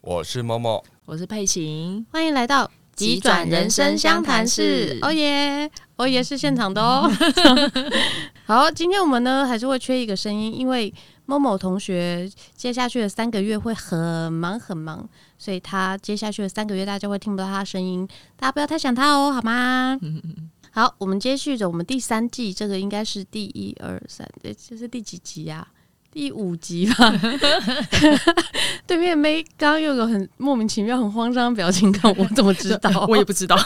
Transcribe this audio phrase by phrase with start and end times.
[0.00, 4.98] 我是默默，我是佩琴，欢迎来到急转人生相谈室。
[5.02, 7.10] 哦耶，哦耶，是现场的哦。
[8.46, 10.92] 好，今天我们呢还是会缺一个声音，因为
[11.26, 12.26] 某某同学
[12.56, 20.00] 接下去的三个月会很忙很忙，所以他接下去的三个月大家会听不到他的声音，大家不要太想他哦，好吗？
[20.70, 25.68] 好，我们接续着我们第三季，这个应该是第一二三，这这是第几集呀、啊？
[26.12, 27.10] 第五集吧，
[28.86, 33.06] 对面妹刚有很莫名其妙、很慌张的表情，看我怎么知道？
[33.08, 33.58] 我也不知道。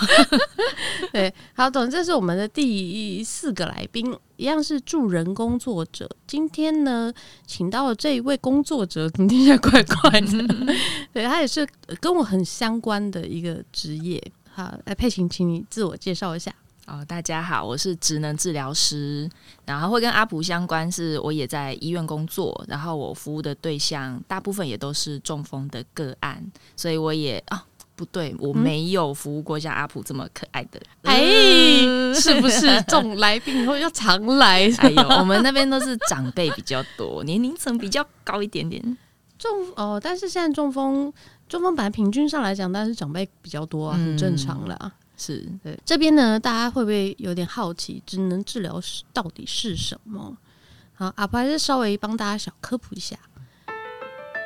[1.12, 6.08] 对，好，总之这是我们的第四个来宾，一样是助人工作者。
[6.24, 7.12] 今天呢，
[7.46, 10.76] 请到了这一位工作者，怎么听起来怪怪的？
[11.12, 11.66] 对，他也是
[12.00, 14.22] 跟我很相关的一个职业。
[14.52, 16.54] 好，来佩琴，请你自我介绍一下。
[16.86, 19.28] 哦，大家好，我是职能治疗师，
[19.64, 26.40] 然后会跟阿普相关，是我也在医院工作，然后我服务的对象大部分也都是中风的个案，
[26.76, 27.60] 所以我也啊、哦，
[27.96, 31.20] 不对，我没有服务过像阿普这么可爱的，哎、
[31.82, 34.70] 嗯，是不是 这种来宾以后要常来？
[34.78, 38.80] 哎呦，我们那边都是长辈比较多，年龄层比较高一点点。
[39.36, 41.12] 中哦，但是现在中风，
[41.48, 44.78] 中风本来平均上来讲，但是长辈比较多啊，很正常了。
[44.80, 50.36] 嗯是对这边呢，大家会不会有点好奇，职能治疗是到底是什么？
[50.94, 53.16] 好，阿婆还是稍微帮大家小科普一下，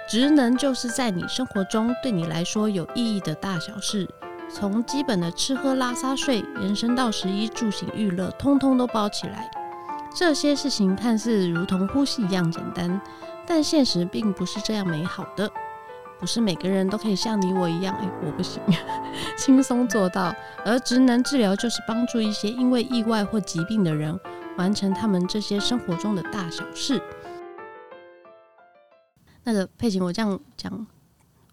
[0.09, 4.09] 职能就是在你生活中对你来说有意义的大小事，
[4.53, 9.51] 从基本的吃喝拉撒睡，延伸到食衣住行娱乐，通通都包起来。
[10.13, 13.01] 这些事情看似如同呼吸一样简单，
[13.47, 15.49] 但现实并不是这样美好的。
[16.21, 18.61] 不是每个人都可以像你我一样，哎、欸，我不行，
[19.39, 20.35] 轻松做到。
[20.67, 24.21] 而职能治疗就是帮助一些因为意外或疾病的人，
[24.59, 27.01] 完成他们这些生活中的大小事。
[29.45, 30.87] 那个佩琴，我这样讲，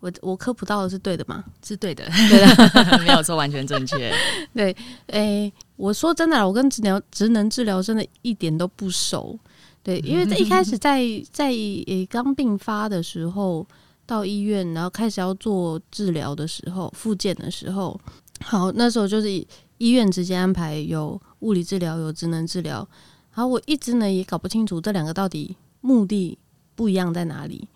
[0.02, 1.46] 我我科普到的是对的吗？
[1.66, 4.14] 是对的，对的， 没有说，完全正确。
[4.54, 4.76] 对，
[5.08, 9.40] 哎、欸，我说真的，我跟治疗职能治疗真的一点都不熟。
[9.82, 11.02] 对，因为在一开始在
[11.32, 13.66] 在诶刚病发的时候。
[14.08, 18.00] 到医院，然后开始要做治疗的时候，复健的时候，
[18.42, 19.30] 好，那时候就是
[19.78, 22.88] 医院直接安排有物理治疗，有职能治疗。
[23.34, 26.36] 然后我一直呢也搞不清楚这两个到底目的
[26.74, 27.68] 不一样在哪里，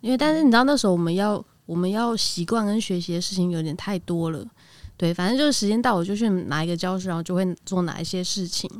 [0.00, 4.46] 因为但是你知道那时候我们要我们要习惯跟学习的事情有点太多了，
[4.96, 8.70] 对，反正就是时间到我就去哪一个教室，然后就会做哪一些事情。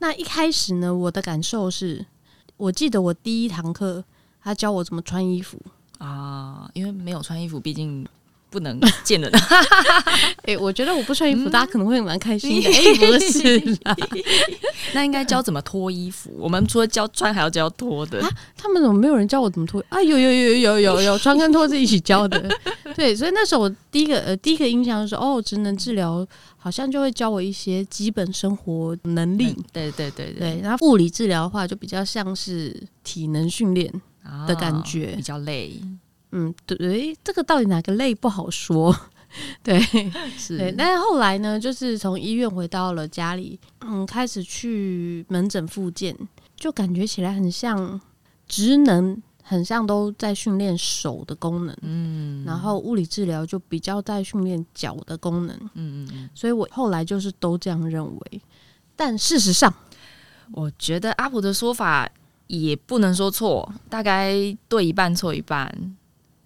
[0.00, 2.04] 那一开始呢，我的感受是，
[2.56, 4.04] 我记得我第一堂课
[4.42, 5.58] 他教我怎么穿衣服。
[6.00, 8.06] 啊，因为没有穿衣服，毕竟
[8.48, 9.30] 不能见人。
[9.32, 12.66] 哎、欸，我觉得我不穿衣服，嗯、大家可能会蛮开心的。
[12.72, 13.78] 哎、欸，不是
[14.94, 16.34] 那应该教怎么脱衣服。
[16.38, 18.30] 我们除了教穿，还要教脱的、啊。
[18.56, 19.84] 他们怎么没有人教我怎么脱？
[19.90, 22.48] 啊，有有有有有有， 穿跟脱是一起教的。
[22.96, 29.54] 对，所以那时候我第一个呃第一个印象就是，哦，职能治疗好像就会教我一些基本生活能力。
[29.70, 30.60] 对对对，对。
[30.62, 33.92] 然后物理治疗的话，就比较像是体能训练。
[34.46, 35.80] 的感觉、哦、比较累，
[36.32, 38.94] 嗯，对，这个到底哪个累不好说，
[39.62, 39.80] 对，
[40.38, 40.58] 是。
[40.58, 40.72] 对。
[40.72, 46.16] 但是后来呢，就是从医院回到了家里，嗯，开始去门诊复健，
[46.56, 48.00] 就感觉起来很像
[48.46, 58.42] 职能，很像都在训练手的功能，嗯，然后物理治疗就比较在训练脚的功能，嗯嗯，所以我后来就是都这样认为，
[58.94, 59.72] 但事实上，
[60.52, 62.08] 我觉得阿普的说法。
[62.50, 64.34] 也不能说错，大概
[64.68, 65.72] 对一半错一半，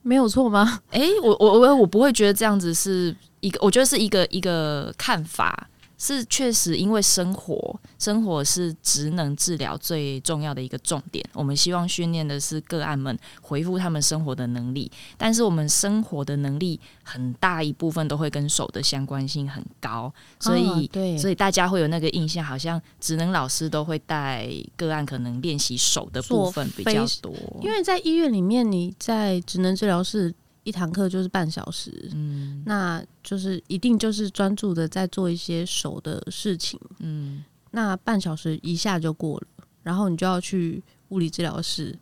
[0.02, 0.80] 没有错吗？
[0.90, 5.66] 诶、欸，我我我我不会觉得这样子是一个，我觉得是一个一个看法。
[6.06, 11.24] 是确实，因为生活，生活是职能治疗最重要的一个重点。
[11.32, 24.46] 我们希望训练的是个案们回复他们生活的能力，但是我们生活的能力很大一部分都会跟手的相关性很高，所以，哦、所以大家会有那个印象，好像职能老师都会带
[24.76, 27.32] 个案，可能练习手的部分比较多。
[27.62, 30.34] 因为在医院里面，你在职能治疗室。
[30.64, 39.46] 一堂课就是半小时，嗯，那就是一定就是专注的在做一些手的事情，嗯，那半小时一下就过了，
[39.82, 41.96] 然后你就要去物理治疗室，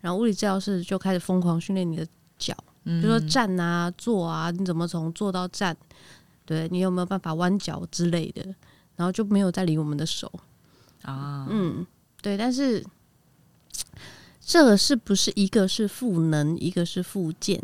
[0.00, 2.06] 然后物理治疗室就开始疯狂训练你的
[2.38, 5.76] 脚，嗯，比如说站啊、坐啊，你怎么从坐到站，
[6.46, 8.42] 对，你有没有办法弯脚之类的，
[8.96, 10.30] 然后就没有再理我们的手。
[11.02, 11.84] 啊，嗯，
[12.22, 12.82] 对，但是
[14.40, 17.62] 这个是不是一个是赋能，一个是复健？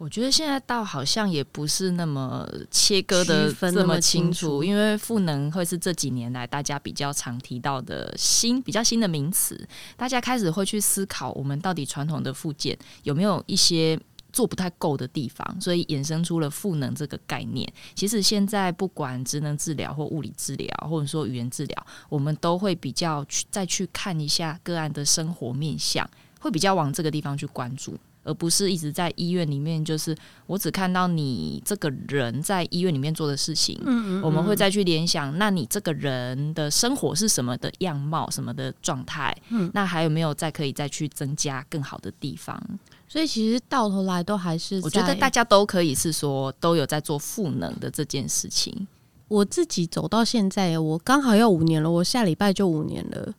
[0.00, 9.68] 我觉得现在倒好像也不是那么切割的这么清楚，因为赋能会是这几年来大家比较常提到的新、比较新的名词，
[9.98, 14.00] 大家开始会去思考，我们到底传统的复健有没有一些
[14.32, 17.70] 做不太够的地方，所以衍生出了赋能这个概念。
[17.94, 26.08] 其实现在不管职能治疗或物理治疗，或者说语言治疗，我们都会比较去再去看一下个案的生活面向，
[26.40, 27.98] 会比较往这个地方去关注。
[28.22, 33.80] 而不是一直在医院里面，就是我只看到你这个人在医院里面做的事情。
[33.84, 39.36] 嗯嗯，我们会再去联想，那你这个人的生活是什么的样貌，什么的状态？
[39.48, 42.60] 嗯，那还有没有再可以再去增加更好的地方？
[43.08, 48.86] 所以其实到头来都还是，我觉得大家都可以是说都有在做赋能的这件事情。
[49.26, 53.32] 我自己走到现在，我刚好要五年了，我下礼拜就五年了。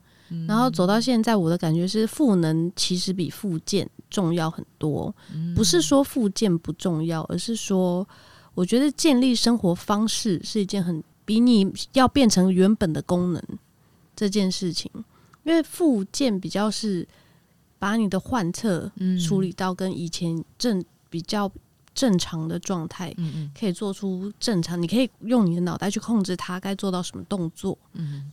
[0.47, 5.11] 然后走到现在，我的感觉是赋能其实比复健重要很多。
[5.55, 8.07] 不是说复健不重要，而是说
[8.53, 13.41] 我觉得建立生活方式是一件很比你要变成原本的功能
[14.15, 14.91] 这件事情。
[15.43, 17.07] 因为复健比较是
[17.79, 18.91] 把你的患侧
[19.25, 21.51] 处理到跟以前正比较
[21.95, 23.11] 正常的状态，
[23.57, 27.75] 可以做出正常，你可以用你的脑袋去控制它该做到什么动作，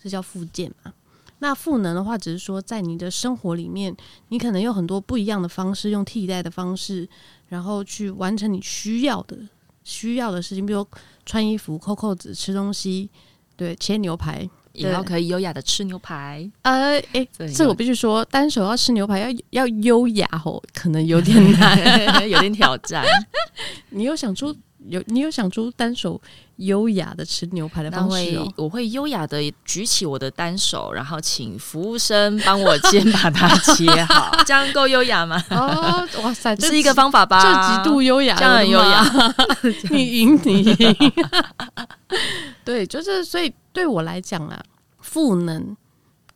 [0.02, 0.92] 这叫复健嘛。
[1.40, 3.94] 那赋能的话，只是说在你的生活里面，
[4.28, 7.08] 你可能有很多不一样的方式，用替代的方式，
[7.48, 9.36] 然后去完成你需要的
[9.84, 10.86] 需要的事情，比如
[11.24, 13.08] 穿衣服、扣扣子、吃东西，
[13.56, 16.50] 对，切牛排，也要可以优雅的吃牛排。
[16.62, 23.04] 呃，诶，这我必须说，单手要吃牛排要要优雅哦，可能有点 难，有点挑战。
[23.90, 24.54] 你又想出
[24.86, 26.20] 有你有想出单手？
[26.58, 35.40] 优雅的吃牛排的方式哦，我会优雅的举起我的单手，然后请服务生帮我先把它切好， 这样够优雅吗？
[35.50, 37.40] 哦，哇塞， 这是一个方法吧？
[37.40, 39.34] 这极度优雅，这样很优雅。
[39.90, 40.96] 你赢，你赢。
[42.64, 44.60] 对，就是所以对我来讲啊，
[44.98, 45.76] 赋能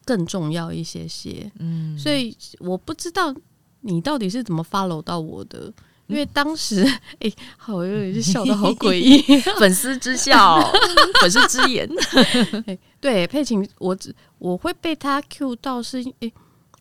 [0.05, 1.51] 更重要一些些。
[1.59, 3.35] 嗯，所以我不知道
[3.81, 5.73] 你到底是怎么 follow 到我的。
[6.13, 9.21] 因为当时，哎、欸，好有点笑得好诡异，
[9.59, 10.61] 粉丝之笑，
[11.21, 11.89] 粉丝之言。
[12.67, 13.97] 欸、对，佩琴，我
[14.39, 16.33] 我会被他 cue 到是，哎、欸，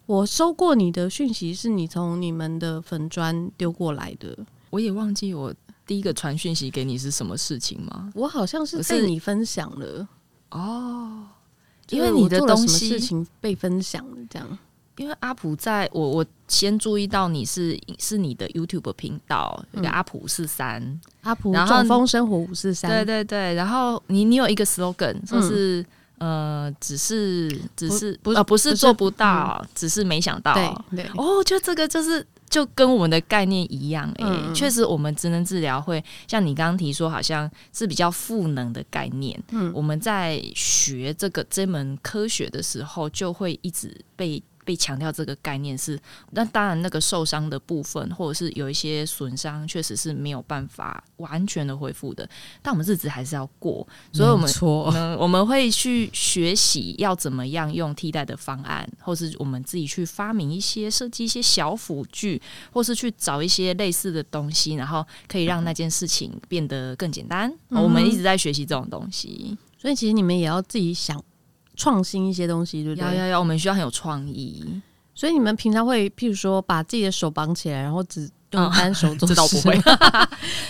[0.06, 4.38] 我收过你的讯息，是你从你们的粉砖丢过来的。
[4.69, 5.54] 我也忘记我
[5.86, 8.12] 第一个传讯息给你是什么事情吗？
[8.16, 10.07] 我好像是被你分享了
[10.51, 11.28] 哦，
[11.89, 14.57] 因为你的东西事情被分享了，这样。
[15.01, 23.56] 因为阿普在我我先注意到你是是你的 YouTube 频道，有个阿普五四三，阿普中风生活五四三，对对对。
[23.56, 25.81] 然后你你有一个 slogan，就是、
[26.19, 30.53] 嗯、呃，只是只是不呃不是做不到，不是嗯、只是没想到。
[30.53, 39.42] 对，对哦，就这个就是就跟我们的概念一样，哎、嗯，确实我们职能治疗会像你刚刚提说，好像是比较赋能的概念。
[39.50, 44.44] 嗯，我们在学这个这门科学的时候，就会一直被。
[44.71, 52.25] 被强调这个概念是，那当然那个受伤的部分，或者是有一些损伤，确实是没有办法完全的恢复的。
[52.62, 54.85] 但我们日子还是要过，所以我们错，
[55.19, 62.41] 我们会去学习要怎么样用替代的方案，或是我们自己去发明一些设计一些小辅具，
[62.71, 67.53] 或是去找一些类似的东西，然后可以让那件事情变得更简单。
[67.71, 71.21] 嗯、我们一直在学习这种东西，所以其实你们也要自己想。
[71.81, 73.07] 创新一些东西，对不对？
[73.07, 74.64] 要要要，我们需要很有创意。
[75.16, 79.76] 所以你们平常会，譬如说，把自己的手绑起来，然后只用单手做， 这倒不会。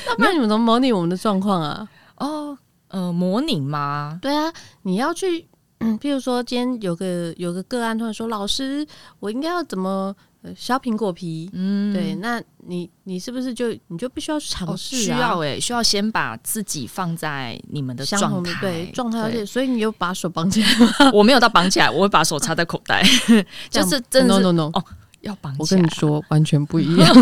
[0.08, 1.88] 那不然你们怎么模拟我们的状况啊？
[2.18, 4.18] 哦，呃，模拟吗？
[4.22, 4.52] 对啊，
[4.84, 5.48] 你要去，
[5.80, 8.88] 嗯，譬如说，今天有个有个个案突然说：“老师，
[9.20, 10.16] 我应该要怎么？”
[10.56, 15.00] 削苹果皮，嗯，对，那你你是不是就你就必须要去尝试啊？
[15.00, 21.12] 需要哎，需要先把自己放在你们的状态，对状态，而且所以你有把手绑起来吗？
[21.14, 23.04] 我没有到绑起来，我会把手插在口袋，
[23.70, 24.84] 就是真的 no no no 哦，
[25.22, 25.56] 要绑。
[25.60, 27.16] 我跟你说，完全不一样。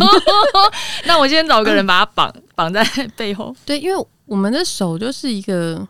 [1.06, 2.84] 那我先找个人把它绑绑在
[3.18, 3.54] 背后。
[3.66, 5.86] 对，因为我们的手就是一个，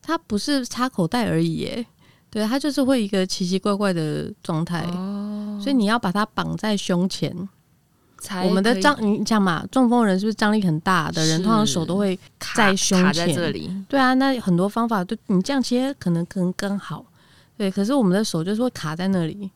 [0.00, 1.86] 它不是插口袋而已，耶。
[2.34, 7.48] 对，它就是会一个奇奇怪怪的状态，哦、所以你要把它绑在胸前。
[8.42, 12.18] 我们的张，你讲嘛，中风人是不是张力很大的人，通常手都会
[12.56, 13.04] 在胸前。
[13.04, 13.70] 卡在这里。
[13.88, 17.04] 对啊，那很多方法，对你这样切可能可能更好。
[17.56, 19.48] 对，可是我们的手就是会卡在那里。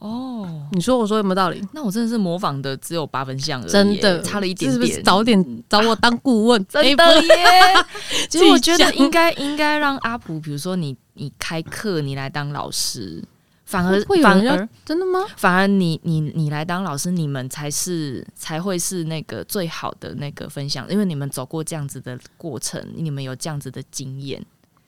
[0.00, 1.60] 哦，你说我说有没有道理？
[1.72, 4.72] 那我真的是模仿的只有八分像而已，真的差了一点点。
[4.72, 6.66] 是不是早点找我当顾问？
[6.66, 7.34] 真的耶！
[8.28, 13.22] 其实我觉得应该 应该让阿普，比如说你你开课，你来当老师，
[13.64, 15.26] 反而会反而真的吗？
[15.36, 24.42] 反而你你你来当老师，你们才是才会是那个最好的那个分享，因为你们走过这样子的过程，你们有这样子的经验。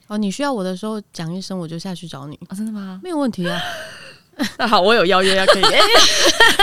[0.06, 2.34] 哦，你需要我的时候讲一声，我就下去找你。
[2.49, 3.00] 哦，真的吗？
[3.02, 3.60] 没有问题啊。
[4.56, 5.80] 那 好，我有邀约要可以，欸、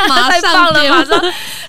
[0.09, 1.21] 马上太棒了，马上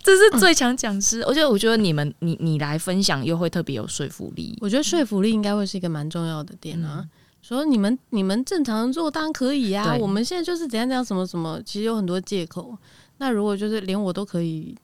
[0.03, 1.21] 这是最强讲师。
[1.23, 4.57] 我觉得，我觉得你们你你来分享又会特别有说服力。
[4.63, 7.01] 我觉得说服力应该会是一个蛮重要的点啊。
[7.03, 7.09] 嗯、
[7.43, 12.77] 说你们你们正常做当然可以啊，我们现在就是怎样怎样什么什么，其实有很多借口。
[13.19, 14.77] 那如果就是连我都可以。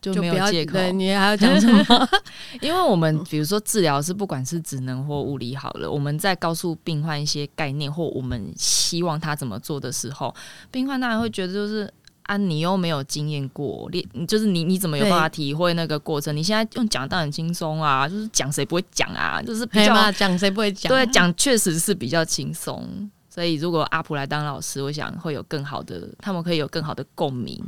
[0.00, 2.08] 就没有借口，对，你还要讲什么？
[2.62, 10.34] 因为我们比如说治疗是不管是职能或物理好了，我们在告诉病患一些概念或我们希望他怎么做的时候，
[10.70, 11.92] 病患当然会觉得就是
[12.30, 16.36] 啊，你又没有经验过，你就是你你怎么有办法体会那个过程？
[16.36, 23.10] 你现在用讲当然轻松啊，就是讲谁不会讲啊，就是比较讲谁不会讲，对，讲确实是比较轻松。
[23.28, 27.60] 所以如果阿普来当老师，我想会有更好的，他们可以有更好的共鸣。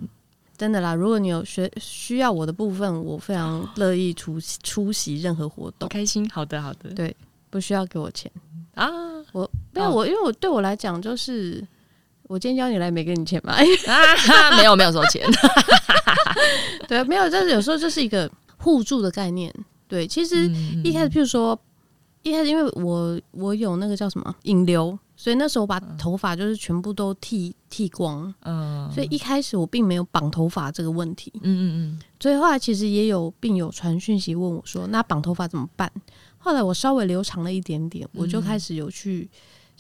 [0.57, 6.28] 真的啦，如果你有学需要我的部分，我非常乐意出出席任何活动，开心。
[6.28, 7.16] 好的，好的，对，
[7.50, 8.31] 不需要给我钱
[8.75, 8.88] 啊，
[9.33, 11.66] 我没有、哦、我，因为我对我来讲就是，
[12.24, 15.26] 我今天叫你来没给你钱吧，啊， 没有没有收钱，
[16.88, 19.52] 对，没有，但是有时候就是一个互助的概念，
[19.88, 20.50] 对，其实
[20.84, 21.58] 一开始譬如说。
[22.24, 35.90] 一开始因为我我有那个叫什么引流，所以那时候我把头发就是全部都剃剃光，嗯，所以一开始我并没有绑头发这个问题，嗯嗯嗯，所以后来其实也有病友传讯息问我说，那绑头发怎么办？
[36.38, 39.28] 后来我稍微留长了一点点，我就开始有去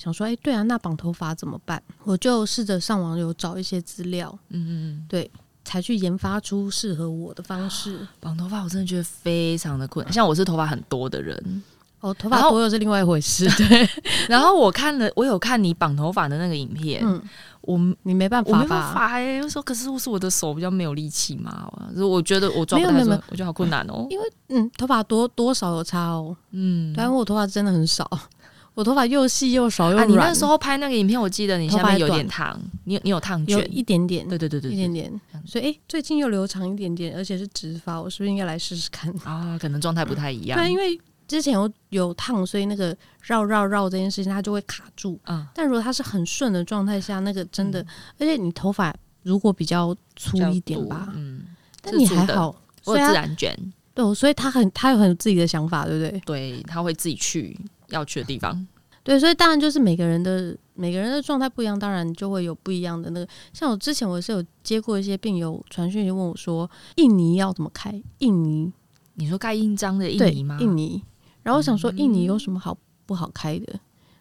[0.02, 1.80] 想说，哎，对啊，那绑头发怎么办？
[2.04, 5.30] 我就试着上网有找一些资料，嗯嗯，对，
[5.64, 8.06] 才去研发出适合我的方式。
[8.18, 11.62] 绑头发我真的觉得非常的困难，像我是头发很多的人。
[12.00, 13.48] 哦，头发多又是另外一回事。
[13.56, 13.88] 对，
[14.28, 17.00] 然后我看了，我有看你绑头发的那个影片。
[17.06, 17.22] 嗯，
[17.60, 19.40] 我你没办法，我没办法哎。
[19.40, 24.04] 我说，可是我是我的手比较没有力气嘛，我觉得我抓不太住，我觉得好困难哦。
[24.10, 26.36] 因为嗯，头发多多少有差哦。
[26.50, 28.10] 嗯，但我头发真的很少，
[28.74, 30.08] 我头发又细又少又软。
[30.08, 35.20] 你那时候拍那个影片，我记得你下面有点烫，你你有烫卷一点点，对对对对，一点点。
[35.44, 39.58] 所以哎，最近又留长一点点，而且是直发，我是不是应该来试试看 啊？
[39.60, 40.58] 可能状态不太一样。
[40.58, 40.98] 对，因为。
[41.28, 45.18] 之前有有烫，所以那个绕绕绕这件事情它就会卡住。
[45.24, 47.86] 嗯，但如果它是很顺的状态下，那个真的，嗯、
[48.18, 51.42] 而且你头发如果比较粗一点吧，嗯，
[51.80, 53.56] 但你还好，我自然卷，
[53.94, 56.20] 对，所以他很他有很自己的想法，对不对？
[56.26, 57.58] 对，他会自己去
[57.92, 58.66] 要去的地方。
[59.04, 63.28] 对，所以当然就是每个人的每个人的状态不一样，当然就会有不一样的那个。
[63.52, 68.00] 像我之前我是有接过一些病友传讯问我说，印尼要怎么开？
[68.18, 68.72] 印尼，
[69.14, 70.56] 你说盖印章的印尼吗？
[70.60, 71.02] 印尼。
[71.42, 73.72] 然后我想说，印尼有什么好不好开的？
[73.72, 73.80] 嗯、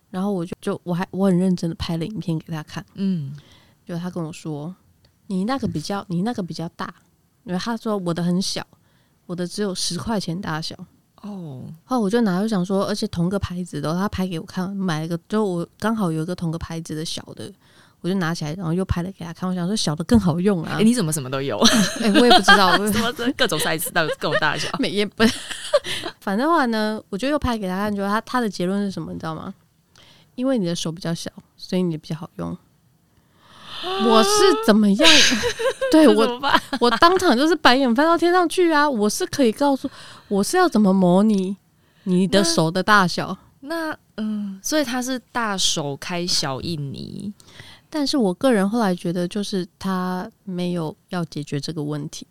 [0.09, 3.31] 然后我就就我还我很认真的拍了影片给他看，嗯，
[3.85, 4.75] 就他跟我说，
[5.27, 6.91] 你那个比较你那个比较大，
[7.43, 8.65] 因为他说我的很小，
[9.27, 10.75] 我的只有十块钱大小
[11.21, 11.63] 哦。
[11.85, 17.51] 后来我就拿就想说，而且同个牌子的，他拍给我看，买了个就我刚好有一个同个牌子的小的。
[18.03, 19.47] 我就拿起来，然后又拍了给他看。
[19.47, 20.71] 我想说小的更好用啊！
[20.73, 21.55] 哎、欸，你怎么什么都有？
[22.01, 25.23] 哎、欸，我也不知道，什么各种 size 到各种大小， 每也不。
[26.19, 29.13] 反正话呢，我就又拍给他看，就他他的结论是什么？
[29.13, 29.53] 你知道吗？
[30.33, 32.57] 因为你的手比较小，所以你比较好用。
[34.07, 34.29] 我是
[34.65, 35.09] 怎么样？
[35.91, 36.41] 对我，
[36.79, 38.89] 我当场就是白眼翻到天上去啊！
[38.89, 39.89] 我是可以告诉
[40.27, 41.55] 我是要怎么模拟
[42.03, 43.35] 你的手的大小。
[43.61, 47.33] 那嗯，所以他是大手开小印泥。
[47.89, 52.25] 但是我个人后来觉得，就是他没有要解决这个问题。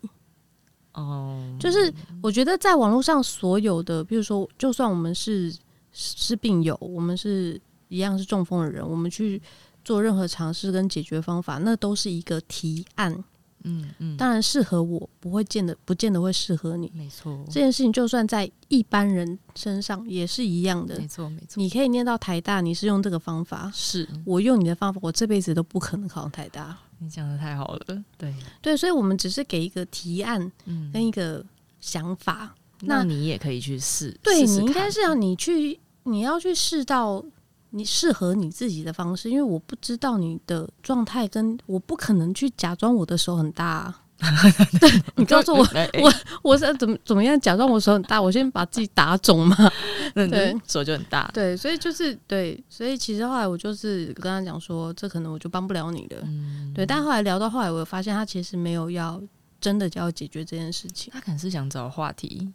[0.93, 5.53] 哦，就是我觉得在网络上所有的，比如说，就算我们是
[5.93, 9.41] 是病友，我们是一样是中风的人，我们去
[9.83, 13.23] 做任何尝试跟解决方法，那都是一个提案。
[13.63, 16.91] 嗯嗯，当然适合我，不会见得不见得会适合你。
[16.95, 20.97] 没错，这件事情就算在一般人身上也是一样的。
[20.97, 26.75] 没错没错，你可以念到台大，你是用这个方法，是我用你的方法，我这辈子都不可能考上台大。
[26.97, 28.33] 你讲的太好了，对
[28.63, 30.51] 对，所以我们只是给一个提案
[30.91, 31.45] 跟一个
[31.79, 34.09] 想法，嗯、那，那你也可以去试。
[34.23, 37.23] 对，你应该是要你去，你要去试到。
[37.71, 43.97] 你适合你自己的方式，因为我不知道你的状态，跟我不可能去假装我的手很大啊。
[44.79, 45.67] 对，你告诉我，
[46.03, 46.13] 我
[46.43, 48.21] 我是怎么怎么样假装我手很大？
[48.21, 49.57] 我先把自己打肿嘛。
[50.13, 51.27] 对，手就很大。
[51.33, 56.17] 对，所以就是对，所以其实后来我就是跟他讲说，这可能我就帮不了你了。
[56.21, 56.85] 嗯，对。
[56.85, 59.19] 但后来聊到后来，我发现他其实没有要
[59.59, 62.53] 真的就要解决这件事情，他可能是想找话题。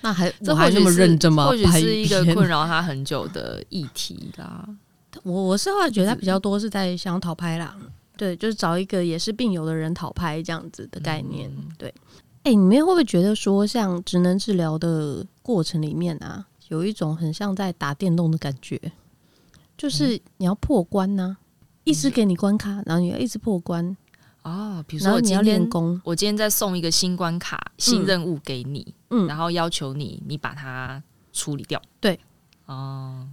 [0.00, 1.46] 那还这还那么认真吗？
[1.46, 4.68] 或许是一个困扰他很久的议题啦。
[5.24, 7.74] 我我是后来觉得他比较多是在想要讨拍啦，
[8.16, 11.50] 对，就是找一个也是病友的人讨拍这样子的概念。
[11.76, 11.92] 对，
[12.44, 18.80] 哎，你们会不会觉得说，像职能治疗的过程里面啊，有一种很像在打电动的感觉，
[19.76, 21.36] 就是你要破关呢，
[21.84, 23.96] 一直给你关卡，然后你要一直破关。
[24.42, 31.80] 啊，比如说我今天你要练功，我今天在送一个新关卡、新任务给你，嗯，然后要求你，你把它处理掉。
[32.00, 32.18] 对，
[32.66, 33.28] 哦，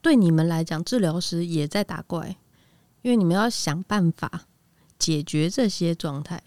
[0.00, 2.36] 对你们来讲，治疗师也在打怪，
[3.02, 4.46] 因为你们要想办法
[4.98, 6.42] 解决这些状态。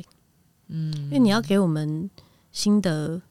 [0.68, 2.10] 嗯，因为你要给我们
[2.52, 3.22] 新的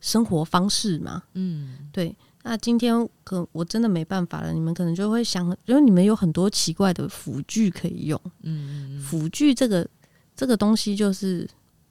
[0.00, 1.22] 生活方式嘛。
[1.34, 2.16] 嗯，对。
[2.42, 8.20] 那今天可我真的没办法了，你们可能就会想，因为你们有很多奇怪的辅具可以用。
[8.42, 9.88] 嗯，辅具这个。
[10.36, 11.46] 这个东西就是，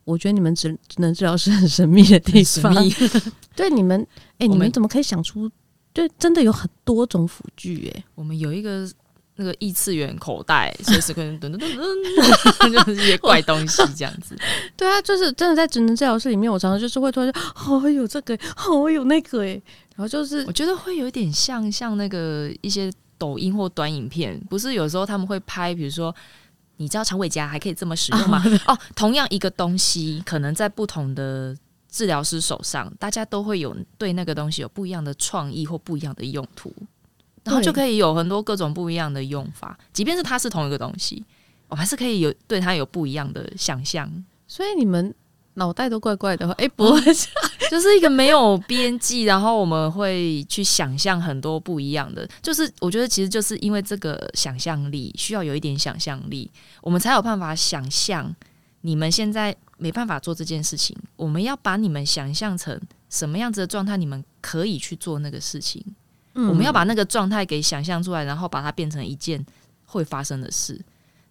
[0.09, 2.73] 我觉得你们只只能治疗是很神秘的地方。
[3.55, 4.01] 对你们，
[4.39, 5.47] 哎、欸，你们怎么可以想出？
[5.93, 7.91] 对，真的有很多种辅具。
[7.93, 8.89] 哎，我们有一个
[9.35, 14.35] 那个异次元口袋，随时可能噔噔噔噔，就是一些怪东西这样子。
[14.75, 18.35] 对啊，就是真的在职能治疗室里面，我常常就是会突然说，哦，有这个，
[18.67, 19.61] 哦，有那个，哎，
[19.95, 26.15] 然后就是我觉得会有一点像像那个一些抖音或短影片，不是有时候他们会拍，比如说。
[26.79, 28.41] 你知道肠胃夹还可以这么使用吗？
[28.67, 31.55] 哦，同样一个东西，可能在不同的
[31.89, 36.73] 治疗师手上，大家都会有对那个东西有不一样的创意或不一样的用途，
[37.43, 39.77] 然后就可以有很多各种不一样的用法。
[39.91, 41.25] 即便是它是同一个东西，
[41.67, 44.11] 我还是可以有对它有不一样的想象。
[44.47, 45.13] 所以你们。
[45.59, 47.01] 脑袋都怪怪的，哎、欸，不会，
[47.69, 52.27] 就是一个没有边际，然后我们会去想象很多不一样的。
[52.41, 56.49] 就是我觉得，其实就是因为这个想象力，需要有一点想象力，
[56.81, 58.35] 我们才有办法想象
[58.81, 60.97] 你们现在没办法做这件事情。
[61.15, 65.83] 我们要把你们想象成什么样子的状态，你们可以去做那个事情。
[66.35, 69.45] 嗯、我们要把那个状态给想象出来，然后把它变成一件
[69.85, 70.79] 会发生的事。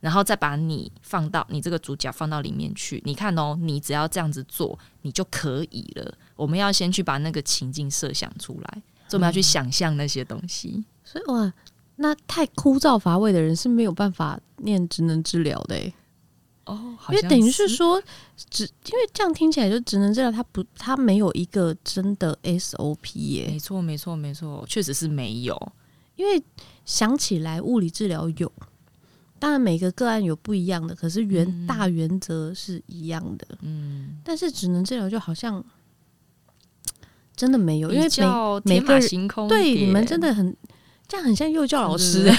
[0.01, 6.15] 然后再把你放到你这个主角放到里面去，你看哦，你只要这样子做，你就可以了。
[6.37, 10.75] 我们要先去把那个情境设想出来，所以我们要去想象那些东西。
[10.77, 11.53] 嗯、所以哇，
[11.97, 15.93] 那太枯燥乏味的人是没有办法念职能治疗的诶。
[16.67, 18.01] 哦，因为等于是说，
[18.51, 23.47] 只因为这样听起来就职能治疗，它不，它没有一个真的 SOP 耶。
[23.49, 25.73] 没错，没错，没错，确实是没有。
[26.15, 26.43] 因为
[26.85, 28.53] 想起来，物理治疗有。
[29.41, 33.47] 当然，每个个案有不一样的，可是原大原则是一样的。
[33.63, 35.65] 嗯，但是只能治疗就好像
[37.37, 38.09] 真的没有，因为
[38.65, 40.57] 每每个人对你们真的很
[41.07, 42.31] 这样，很像幼教老师，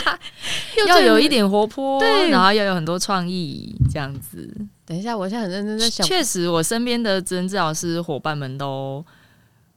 [0.88, 4.52] 要有一点活泼，对，然后要有很多创意，这样子。
[4.86, 9.04] 等一下，我现在很认真在想，确实，我身边的职能治疗师伙伴们都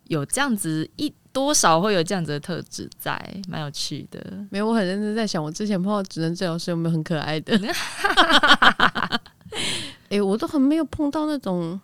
[0.06, 1.14] 有这样子一。
[1.38, 3.16] 多少会有这样子的特质在，
[3.48, 4.20] 蛮有趣的。
[4.50, 7.56] 没有，我很认真在想，我之前碰到职能治疗师有没有很可爱的？
[10.10, 11.80] 哎、欸，我都很没有碰到那种，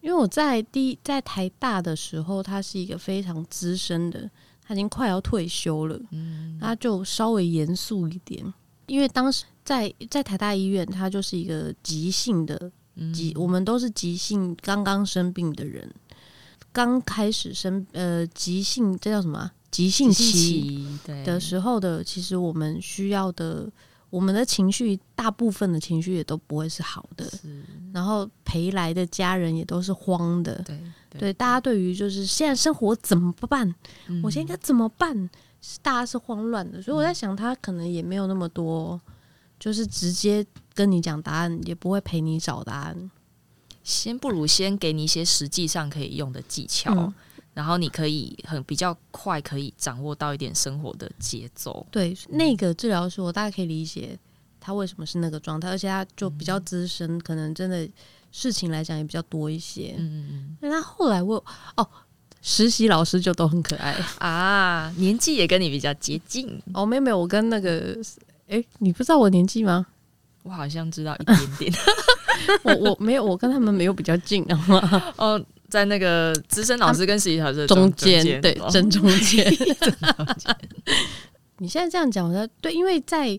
[0.00, 4.28] 因为我在第在台大的时候，他是一个非常资深的，
[4.66, 8.44] 他已经快要退休了，嗯，他就稍微严肃一点，
[8.86, 12.72] 因为当时在在台大医院，他就是一个急性的
[13.14, 15.88] 急，我们都是急性刚刚生病的人。
[16.72, 19.52] 刚开始生呃急性，这叫什么啊？
[19.70, 20.86] 急性期
[21.24, 23.70] 的时候的，其实我们需要的，
[24.10, 27.30] 我们的情绪大部分的情绪也都不会是好的，
[27.92, 30.64] 然后陪来的家人也都是慌的，
[31.10, 33.72] 对大家对于就是现在生活怎么办？
[34.08, 35.30] 嗯、我现在应该怎么办？
[35.82, 39.00] 大家是慌乱的，所以我在想，他可能也没有那么多，
[39.58, 43.10] 就是直接跟你讲答案，也不会陪你找答案。
[43.82, 47.14] 先不如先给你一些实际上可以用的技巧，嗯、
[47.54, 51.86] 然后你可以很比较快可以掌握到一点生活的节奏。
[51.90, 54.18] 对，那个治疗师我大概可以理解
[54.60, 57.88] 他为什么是那个状态，而且他就比较资深，嗯、可能真的
[58.30, 59.94] 事情来讲也比较多一些。
[59.98, 60.56] 嗯嗯。
[60.60, 61.42] 那他后来我
[61.76, 61.88] 哦，
[62.42, 66.60] 实习老师就都很可爱 啊，年纪也跟你比较接近。
[66.74, 67.96] 哦，没有没有，我跟那个
[68.48, 69.86] 哎，你不知道我年纪吗？
[70.42, 71.72] 我好像知道一点点。
[72.64, 75.14] 我我没有，我跟他们没有比较近啊。
[75.16, 79.46] 哦，在那个资深老师跟实习老师中间，对，正中间。
[81.58, 83.38] 你现在这样讲，我说对，因为在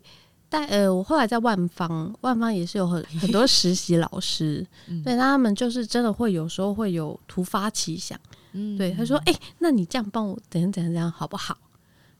[0.49, 4.65] 在呃，我后来在万方，万方也是有很很多实习老师，
[5.03, 8.19] 对，那他们就是真的会有时候会有突发奇想，
[8.53, 11.57] 嗯对，他说，哎，那你这样帮我，怎样怎样怎样，好不好？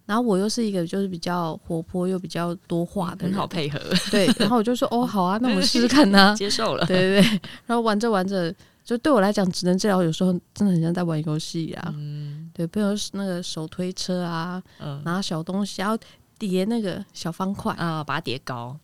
[0.06, 3.80] 然后我又是一个就是比较活泼又比较多话的人，很好配合。
[4.10, 6.86] 对，然后我就说哦， 好啊，那我试试看呐、啊， 接受了。
[6.86, 11.94] 对对对，然后玩着玩着，就对我来讲，职能治疗有时候真的很像在玩游戏啊。
[11.96, 15.98] 嗯，对，比如那个手推车啊，嗯，拿小东西，然后
[16.38, 18.76] 叠那个小方块啊，把它叠高。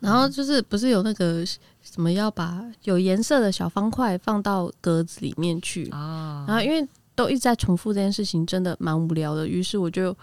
[0.00, 1.44] 然后就是不是有那个
[1.82, 6.44] 什么要把有颜色的小方块放到格子里面去啊？
[6.48, 9.46] 然后因为都一直在重复这件事情，真的蛮无聊的。
[9.46, 10.16] 于是我就。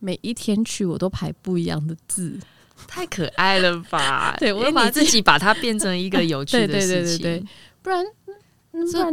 [0.00, 2.38] 每一天去，我都排不一样的字
[2.86, 4.36] 太可爱了吧？
[4.40, 7.48] 对，我把自己把它变成一个有趣的 事情，对对对对对，
[7.82, 8.04] 不然。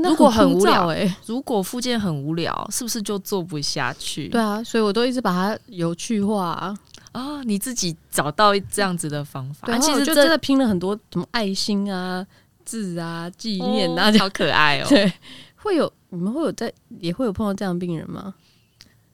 [0.03, 4.27] 如果很无聊，哎，如果附件很无聊，是不是就做不下去？
[4.27, 6.77] 对啊，所以我都一直把它有趣化啊。
[7.13, 12.27] 啊，你自己找到这样子的方法，对，其实就真的拼了很多什么爱心啊、
[12.65, 14.85] 字啊、纪念啊，好可爱哦。
[14.89, 15.09] 对，
[15.55, 16.69] 会有你们会有在
[16.99, 18.33] 也会有碰到这样的病人吗？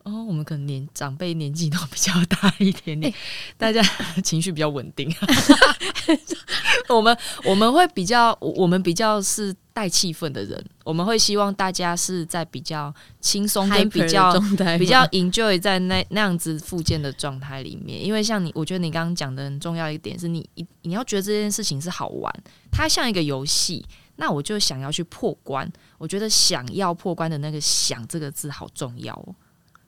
[0.03, 3.17] 哦，我们可能年长辈年纪都比较大一点点，欸、
[3.57, 3.81] 大家
[4.23, 5.13] 情绪比较稳定。
[6.89, 14.33] 我们我们会比较，我们比较是带气氛的人，我们会希望大家是在比较轻松跟比较
[14.79, 18.03] 比较 enjoy 在那那样子附件的状态里面。
[18.03, 22.33] 因为像你，我觉得你刚刚讲的很重要一点是你，你你要觉得这件事情是好玩，
[22.71, 23.85] 它像一个游戏，
[24.15, 25.71] 那我就想要去破关。
[25.99, 29.35] 我觉得想要破关的那个“想”这个字好重要哦。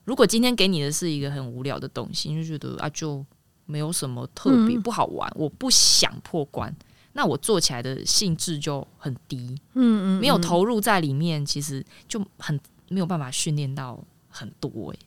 [0.05, 3.25] 如果今天给你的是一个很无聊的东西，你就觉得啊，就
[3.65, 6.75] 没有什么特别不好玩，嗯、我不想破关，
[7.13, 12.59] 那我做起来的兴致就很低，嗯，嗯嗯，没有投入在里面，其实就很
[12.89, 14.99] 没有办法训练到很多诶、欸。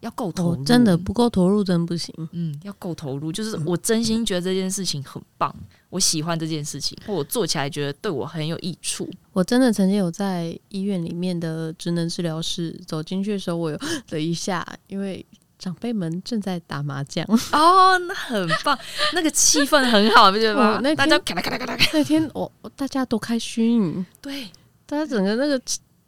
[0.00, 2.14] 要够投入，哦，真的不够投入真不行。
[2.32, 9.08] 嗯，要够投入，就是我真心觉得这件事情很棒，嗯、我喜欢这件事情，或我做起来觉得对我很有益处。
[9.32, 13.78] 我真的曾经有在医院里面的职能治疗室走进去的时候，我有
[14.10, 15.24] 了一下，因为
[15.56, 17.24] 长辈们正在打麻将。
[17.52, 18.76] 哦，那很棒，
[19.14, 20.80] 那个气氛很好，对吧？
[20.82, 24.48] 那大家咔啦咔啦咔啦，那天我大家都开心，对，
[24.84, 25.60] 大家整个那个。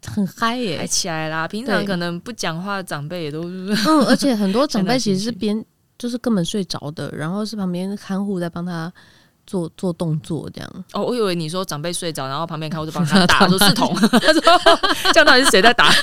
[0.09, 1.49] 很嗨耶，嗨起来啦！
[1.49, 5.65] 平常可能不讲话的长辈也都是嗯，而且很多长辈其实是边
[5.99, 8.93] 就是根本睡着的，然后是旁边看护在帮他
[9.47, 10.85] 做做动作这样。
[10.93, 14.43] 哦，我以为你说长辈睡着，然后旁边看护就帮他 打，说是同， 他说
[15.13, 15.91] 这样到底是谁在打？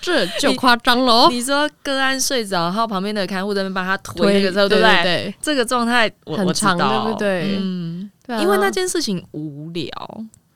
[0.00, 1.28] 这就夸张喽！
[1.30, 5.02] 你说个案睡着，然后旁边的看护在那边帮他推那个时候，对不对？
[5.02, 7.56] 对，这个状态很长，对不对？
[7.58, 8.08] 嗯，
[8.40, 9.90] 因为那件事情无聊。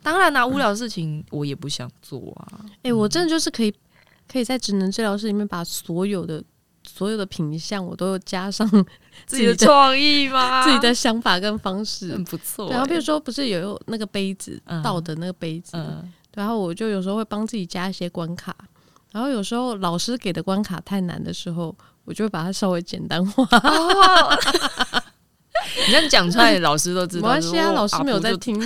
[0.02, 2.60] 当然啦、啊，无聊的事情我也不想做啊。
[2.76, 3.74] 哎、欸，我真的就是可以，
[4.30, 6.42] 可以在职能治疗室里面把所有的
[7.00, 8.68] 所有的品相，我都加上
[9.24, 10.60] 自己的创意吗？
[10.62, 12.72] 自己的想法跟方式，很不错、欸。
[12.72, 18.54] 然后比如说，不是有那个杯子倒的那个杯子，嗯、然后我就有时候会帮自己加一些关卡。
[19.12, 23.44] 然后有时候老师给的关卡太难的时候，我就会把它稍微简单化。
[23.64, 24.38] 哦
[25.86, 27.28] 你这样讲出来，老师都知道。
[27.28, 28.58] 没关系啊，老师没有在听。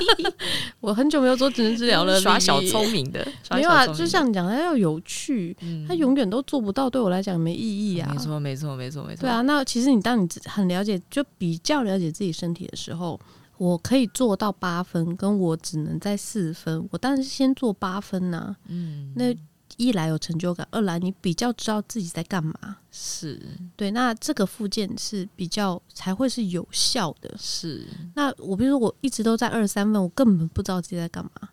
[0.80, 3.26] 我很久没有做职能治疗了，耍小聪明的。
[3.50, 8.08] 没有啊，就像你讲，他要有趣，他永远都做不到，对我来讲没意义啊。
[8.12, 9.20] 没错，没错，没错，没错。
[9.20, 13.18] 对啊，那其实你当你很了解，就比较了解自己身体的时候，
[13.58, 18.56] 我可以做到八分，跟我只能在四分，我当然是先做八分呐。
[18.68, 19.34] 嗯，那。
[19.76, 23.40] 一来有成就感，二来你比较知道自己在干嘛，是
[23.76, 23.90] 对。
[23.90, 27.86] 那这个附件是比较才会是有效的，是。
[28.14, 31.48] 那我比如说我一直都在二三分，我根本不知道自己在干嘛，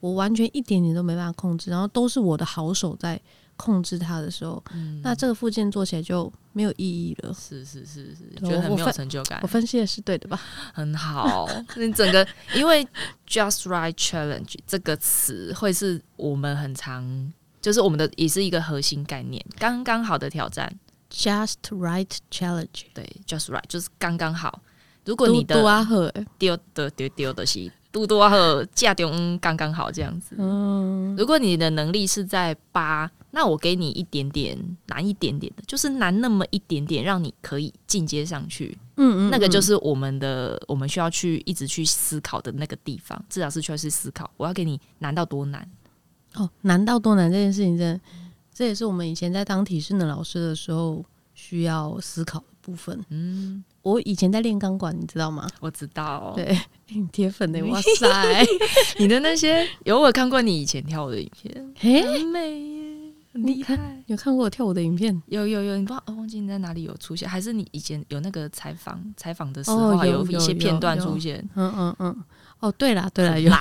[0.00, 3.20] 我完全一点点都没办法控制，然后都是我的好手在
[3.56, 7.32] 控制它的时候，嗯、那这个附件做起来就没有意义了。
[7.32, 9.38] 是是是是，觉得很没有成就感。
[9.42, 10.40] 我分析的是对的吧？
[10.74, 12.86] 很好，你整个因为
[13.28, 17.32] Just Right Challenge 这个词会是我们很常。
[17.62, 20.70] 就是我们的也是一个核心概念，刚刚好的挑战
[21.10, 24.60] ，just right challenge，对，just right 就是刚刚好。
[25.04, 25.54] 如果你的
[26.38, 38.78] 丢的丢丢的是嘟嘟啊和架中刚刚好这样子，嗯，如果你的能力是在八，那我给你一点点难一点点的，就是难那么一点点，让你可以进阶上去。
[38.96, 45.68] 嗯，嗯嗯，那个就是我们的我们需要去一直去思考的那个地方，至少是需要去思考，我要给你难到多难。
[46.34, 48.00] 哦，难到多难这件事情，真的，
[48.54, 52.98] 这也是我们以前在当体适能老师的时候需要思考的部分。
[53.10, 55.46] 嗯，我以前在练钢管，你知道吗？
[55.60, 56.58] 我知道，对，
[57.12, 58.46] 铁粉的，哇塞，
[58.98, 64.02] 你的那些有我看过你以前跳舞的影片，嘿很美耶，很厉害。
[64.06, 65.22] 有看过我跳舞的影片？
[65.26, 71.46] 有有有，你不知道，忘记你在哪里有出现，还是你以前有那个采访采访的时候，还有一些片段出现？
[71.54, 72.24] 嗯嗯嗯。
[72.62, 73.52] 哦，对了对了，有。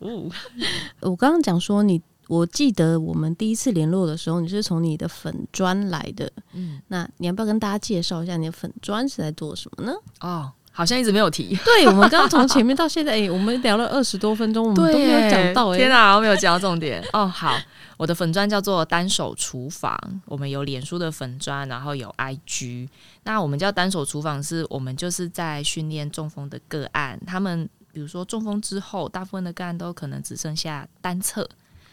[1.00, 6.30] 我刚刚讲说你，我记得我们第一次联络的时候，你是从你的粉砖来的。
[6.52, 9.94] 嗯，那你要不要跟大家介绍一下你的粉砖是在做什么呢？
[10.20, 11.56] 哦，好像一直没有提。
[11.64, 15.74] 对，我们刚刚从前面到现在，哎，我们聊了二十多分钟，我们都没有讲到。
[15.74, 17.02] 天哪，我没有讲到重点。
[17.14, 17.56] 哦，好，
[17.96, 22.90] 我的粉砖叫做单手厨房，我们有脸书的粉砖，然后有 IG。
[23.22, 27.66] 那我们叫单手厨房，是我们就是在训练中风的个案，他们。
[27.94, 31.48] 比如说中风之后，大部分的个案都可能只剩下单侧，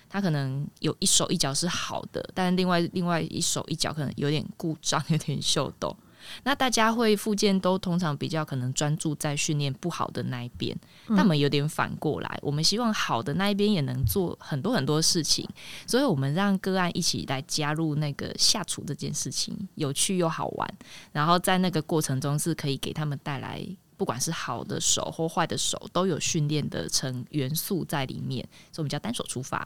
[0.09, 5.95] 他可能有一手一脚是好的，但另外另外一手一脚可能有点故障，有点秀逗。
[6.43, 15.49] 那大家会复健都通常比较可能专注在训练不好的那一边，那我们有点反过来，我们希望好的那一边也能做很多很多事情，
[15.87, 20.73] 所以我们让个案一起来加入那个下厨这件事情，有趣又好玩，
[21.11, 23.65] 然后在那个过程中是可以给他们带来。
[24.01, 29.63] 不管是好的手或坏的手，都有训练的成元素在里面，所以我们叫单手厨房。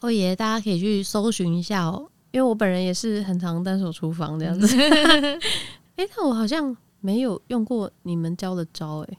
[0.00, 4.66] 哦耶，大家可以去搜寻一下哦，因为我本人也是很常单手厨房这样子。
[5.94, 9.18] 哎、欸，但我好像没有用过你们教的招、欸，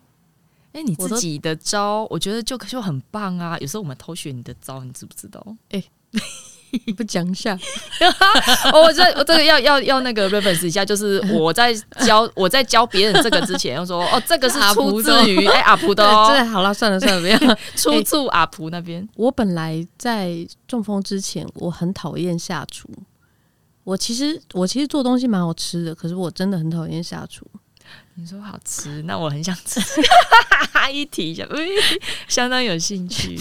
[0.73, 3.57] 哎，哎，你自己的招，我，我觉得就就很棒啊。
[3.59, 5.41] 有时候我们偷学你的招，你知不知道？
[5.69, 6.21] 哎、欸。
[6.95, 7.57] 不讲一下，
[8.73, 11.73] 我这我这个要要要那个 reference 一下，就是我在
[12.05, 19.07] 教我在教别人这个之前，要说哦，这个是出自于哎阿普的哦，好了，算了算了，不要 出自阿普那边。
[19.15, 22.87] 我本来在中风之前，我很讨厌下厨。
[23.83, 27.45] 我其实我其实做东西蛮好吃的，可是我真的很讨厌下厨。
[28.15, 29.81] 你说好吃，那我很想吃，
[30.93, 31.47] 一提一下，
[32.27, 33.39] 相当有兴趣。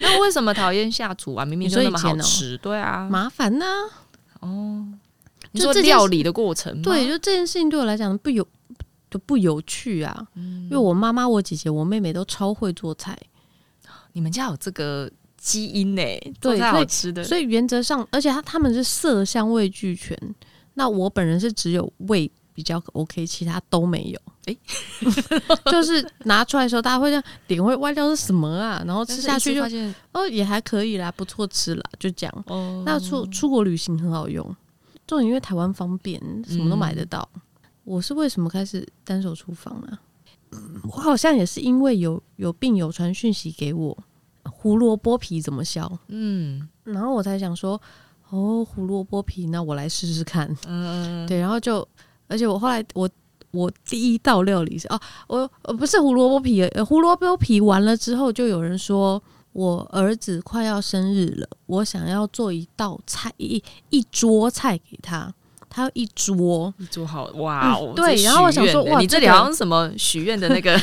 [0.02, 1.44] 那为什么讨厌下厨啊？
[1.44, 3.66] 明明就那么好吃，对啊，麻烦呐。
[4.40, 4.86] 哦，
[5.52, 8.46] 你说料理的过程，对，就这件事情对我来讲不有
[9.10, 10.26] 就不有趣啊。
[10.34, 13.18] 因为我妈妈、我姐姐、我妹妹都超会做菜，
[14.12, 16.02] 你们家有这个基因呢？
[16.40, 17.22] 对，太好吃的。
[17.22, 20.16] 所以原则上，而且他他们是色香味俱全，
[20.74, 24.20] 那我本人是只有味比较 OK，其他都没有。
[24.46, 24.56] 哎，
[25.70, 28.82] 就是拿出来的时候，大家会这样脸会歪掉是什么啊？
[28.86, 32.44] 然后吃下去就发现哦，也还可以啦，不错吃啦，就这样。
[32.46, 34.44] 哦，那出出国旅行很好用，
[35.06, 37.28] 重点因为台湾方便，什么都买得到。
[37.34, 37.40] 嗯、
[37.84, 40.00] 我是为什么开始单手厨房呢、啊？
[40.84, 43.96] 我好像也是因为有有病友传讯息给我，
[44.44, 45.88] 胡萝卜皮怎么削？
[46.08, 47.80] 嗯，然后我才想说，
[48.30, 50.52] 哦，胡萝卜皮，那我来试试看。
[50.66, 51.86] 嗯，对，然后就，
[52.30, 53.06] 而且我后来我。
[53.52, 59.20] 我第一道料理是哦，我呃不是胡萝卜皮，胡萝卜皮完了之后，就有人说
[59.52, 65.34] 我儿子快要生日了，我想要做一道菜，一一桌菜给他，
[65.68, 70.80] 他要一桌一桌好哇哦、嗯，对，然后我想说哇，你这里好像什么许愿的那个，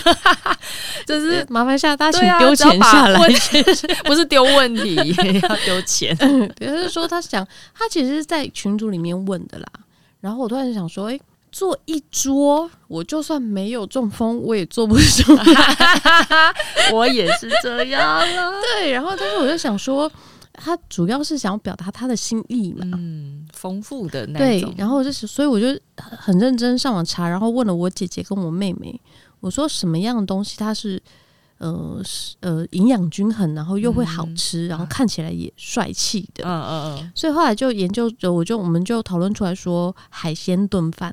[1.07, 3.17] 就是麻烦下大家请丢钱下来，
[4.03, 4.95] 不是丢问题，
[5.41, 9.67] 要丢钱，嗯，就是说他想他其实是在群组里面问的啦，
[10.19, 11.21] 然后我突然想说，哎、欸。
[11.57, 15.43] 做一桌，我就算没有中风，我也做不出来。
[16.93, 18.21] 我也是这样啊。
[18.75, 20.11] 对，然后但是我就想说，
[20.53, 24.69] 他主要是想要表达他的心意嘛，嗯，丰富的那种。
[24.69, 29.01] 对，然后就是，所以我就很认真上网查，然后问了我姐姐跟我妹妹，
[29.39, 31.01] 我说什么样的东西它是
[31.57, 31.99] 呃
[32.41, 36.43] 呃营养均衡，然后又会好吃，嗯、然后看起来也帅气的。
[36.45, 37.11] 嗯嗯嗯。
[37.15, 41.11] 所以后来就研究着，我就我们就讨论出来说海鲜炖饭。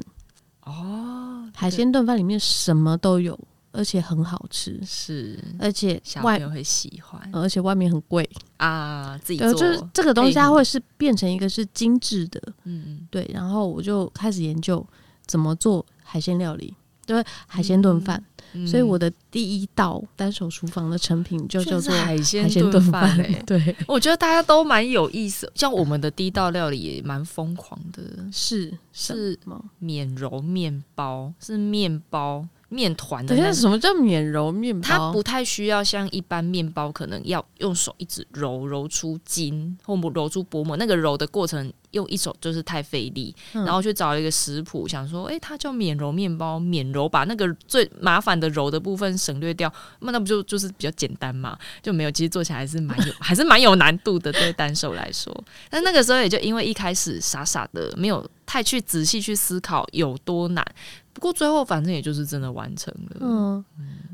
[0.64, 3.38] 哦，海鲜炖饭里面什么都有，
[3.72, 14.84] 而且很好吃，是，而且小朋友会喜欢，而且外面很贵啊，自己做就是这个东西，它会是变成一个是精致的，嗯，对，然后我就开始研究
[15.26, 16.74] 怎么做海鲜料理，
[17.06, 18.16] 对，海鲜炖饭。
[18.18, 18.24] 嗯
[18.66, 23.16] 所以我的第一道单手厨房的成品就叫做海鲜炖饭。
[23.44, 25.50] 对，我觉得大家都蛮有意思。
[25.54, 29.38] 像我们的第一道料理也蛮疯狂的，是是
[29.78, 32.46] 免揉面包，是面包。
[32.70, 34.88] 面团的，等下什么叫免揉面包？
[34.88, 40.76] 它不太需要像一般面包，可能要用手一直揉揉出筋或揉出薄膜。
[40.76, 51.58] 那个揉的过程用一手就是太费力，嗯、然后去找一个食谱，想说，哎、欸，它叫免揉面包，免揉把那个最麻烦的揉的部分省略掉，那那不就就是比较简单嘛？
[51.82, 55.34] 就没有，其实做起来还是蛮有， 还是蛮有难度的，对单手来说。
[55.70, 60.64] 但那个时候也就因为一开始傻傻的，没有太去仔细去思考有多难。
[61.12, 63.64] 不过最后反正也就是真的完成了，嗯，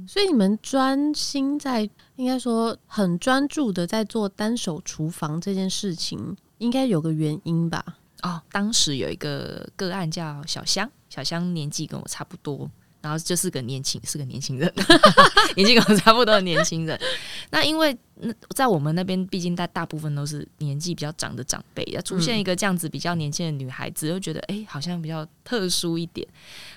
[0.07, 7.85] 所以你们专心在，应该说很专注的在做单手厨房这件事情，应该有个原因吧？
[8.23, 12.71] 哦，当时有一个个案叫小香，小香年纪跟我差不多。
[13.03, 14.71] 然后就是个年轻，是个年轻人，
[15.57, 17.01] 年纪跟我差不多的年轻人。
[17.49, 26.29] 那因为那在我们那边，毕竟大大部分都是年纪比较长的长辈，要出现一个这样子比较年轻的女孩子，又觉得哎，好像比较特殊一点，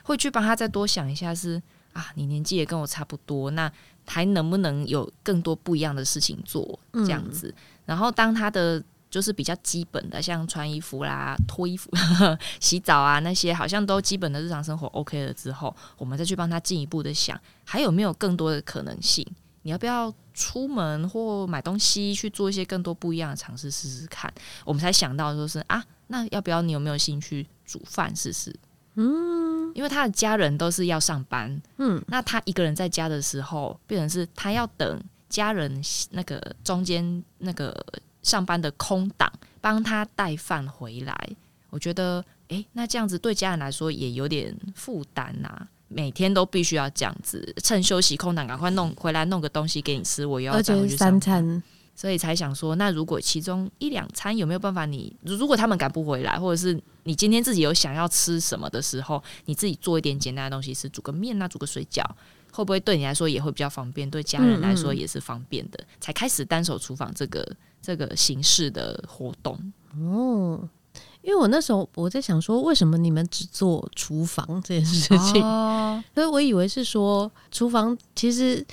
[0.03, 3.69] 会去帮她再多想一下是，是啊，你年纪也跟我差不多，那
[4.05, 7.53] 还能不能有更多不一样的事情做这样子？
[7.85, 8.81] 然后当她的。
[9.13, 19.23] 就是比较基本的，像穿衣服啦、脱衣服、呵 呵洗澡啊那些，好像都基本的日常生活 OK 了之后，我们再去帮他进一步的想，还有没有更多的可能性？
[19.61, 24.33] 你要不要出门或买东西去做一些更多不一样的尝试试试看？
[24.65, 28.51] 我们才想到说是啊，那要不要你有没有兴趣煮饭试试？
[28.95, 34.99] 嗯，因为他的家人都是要上班，嗯，那他一个人在家的时候，变成是他要等
[35.29, 37.73] 家人那个中间那个
[38.23, 39.31] 上班的空档，
[39.61, 41.29] 帮他带饭回来。
[41.69, 45.67] 我觉得，哎、欸，那这样子对家人来说也有点负担呐。
[45.89, 51.61] 每天都必须要这样子，趁休息空档赶快弄回来弄个东西给你吃，我又要再回去三餐，
[51.95, 55.15] 所以才想说，那如果其中一两餐有没有办法你？
[55.21, 62.03] 你如果他们赶不回来，或者是你今天自己有想要吃什么的时候，你自己做一点简单的东西，是煮个面啊，煮个水饺，
[62.53, 64.09] 会不会对你来说也会比较方便？
[64.09, 67.45] 对家人来说也是方便的，嗯嗯才开始单手厨房这个
[67.81, 69.57] 这个形式的活动
[69.99, 70.69] 哦。
[71.23, 75.41] 因为我那时候我在想说，为什么你们只做厨房这件事情？
[75.41, 78.63] 哦、 所以我以为是说，厨房其实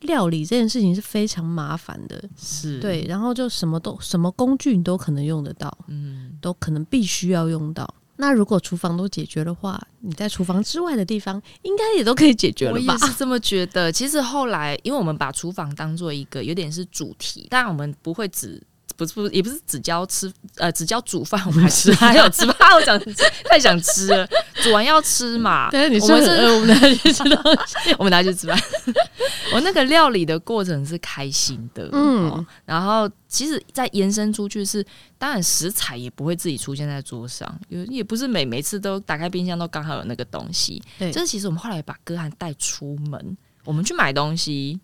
[0.00, 7.92] 料理这件事情是非常麻烦的，是对，然后就什么都什么工具你都可能用得到，嗯，都可能必须要用到。
[8.16, 12.78] 那如果厨房都解决的话，你在厨房之外的地方应该也都可以解决了吧？
[12.78, 13.90] 我也是这么觉得。
[13.90, 18.62] 其实后来，因为我们把厨房当做一个有点是主题，当然我们不会只。
[18.96, 22.72] 不是不是，也不是只教吃，呃，只教煮饭，我们还吃，还有吃饭。
[22.74, 22.98] 我想
[23.44, 24.28] 太想吃了，
[24.62, 25.70] 煮完要吃嘛。
[25.72, 28.58] 对，你说是我们拿去吃东西， 我们拿去吃饭。
[29.52, 32.46] 我那个料理的过程是开心的，嗯、哦。
[32.64, 34.84] 然后，其实再延伸出去是，
[35.18, 40.82] 当然食材也不会自己出现在桌上，有也不是每每次都打开冰箱都刚好有那个东西。
[40.98, 44.80] 对，这其实我们后来把歌涵带出门，我们去买东西。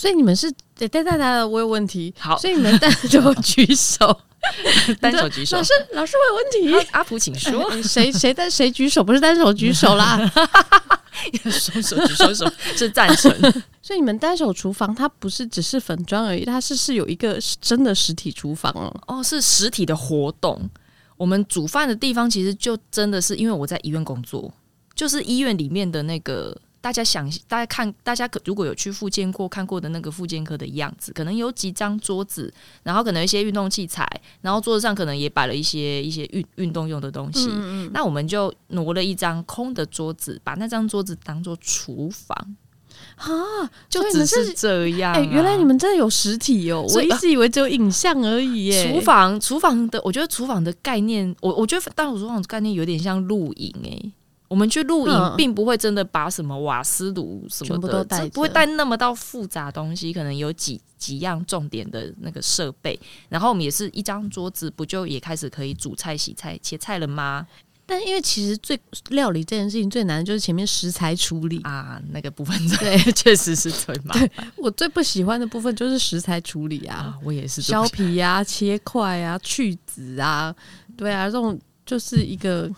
[0.00, 2.14] 所以你们是对对对对，我有问题。
[2.18, 4.18] 好，所以你们单手举手，
[4.98, 5.58] 单手举手。
[5.58, 6.88] 老师，老师，我有问题。
[6.92, 7.70] 阿普，请说。
[7.82, 9.04] 谁谁单谁举手？
[9.04, 10.18] 不是单手举手啦，
[11.52, 13.30] 双手举手手是赞成。
[13.82, 18.90] 所以你们单手厨房，它不是只是粉砖而已，它是是有一个真的实体厨房哦。
[19.06, 20.58] 哦，是实体的活动。
[21.18, 24.50] 我们煮饭的地方其实就真的是因为我在医院工作，
[24.94, 26.56] 就是医院里面的那个。
[26.80, 34.08] 大家想，大家看，大家可如果有去复健过看过的那个复健科的样子，可能有几张桌子，然后可能一些运动器材，
[34.40, 37.48] 然后桌子上可能也摆了一些一些运运动用的东西。
[37.50, 42.56] 嗯嗯，那我们就挪了一张空的桌子，把那张桌子当做厨房
[43.16, 43.28] 啊，
[43.88, 45.16] 就只是这样、啊。
[45.16, 48.90] 哎、欸，原来你们真的有实体哦，我一直以为只有影像而已耶。
[48.90, 54.12] 厨房，厨房的，我觉得厨房的概念，我我觉得当厨房的概念有点像露营哎。
[54.50, 62.98] 我们去露营，并不会真的把什么瓦斯炉什么的，都不会带那么到复杂东西，可能有几几样重点的那个设备。
[63.28, 67.46] 然后我们也是一张桌子，不就也开始可以煮菜、洗菜、切菜了吗？
[67.86, 68.76] 但因为其实最
[69.10, 74.52] 料理这件事情最难的就是前面食材处理啊，那个部分对， 确实是最麻烦。
[74.56, 80.52] 我最不喜欢的部分就是食材处理啊，啊我也是削皮呀、啊、切块啊、去籽啊，
[80.96, 82.68] 对啊，这种就是一个。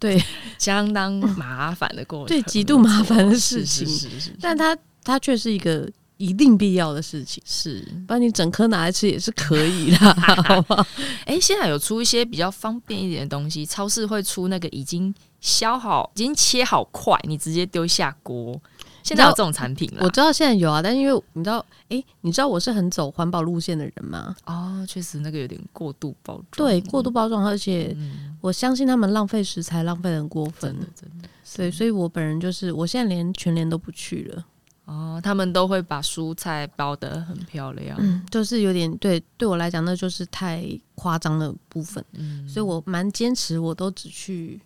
[0.00, 0.20] 对，
[0.58, 3.86] 相当麻烦的过程，对，极度麻烦的事情。
[3.86, 7.42] 是是是是是，但它它却是一个一定必要的事情。
[7.46, 10.86] 是，把你整颗拿来吃也是可以的，好不好？
[11.26, 18.60] 哎，现在有出一些比较方便一点的东西，超市会出那个已经削好、已经切好块，你直接丢下锅。
[19.02, 21.58] 现在有这种产品了，我知道现在有啊，但因为你知道，
[21.88, 24.34] 哎、欸，你知道我是很走环保路线的人吗？
[24.46, 27.96] 哦，确实那个有点过度包装，对，过度包装，而且
[28.40, 31.28] 我相信他们浪费食材，浪费得很过分，真的真的。
[31.56, 34.44] 对，所以我本人就是，我现在连全联都不去了。
[34.84, 40.64] 哦，他们都会把蔬菜包得很漂亮，嗯，就是有点对，对我来讲那就是太
[40.96, 44.60] 夸张的部分，嗯，所以我蛮坚持，我都只去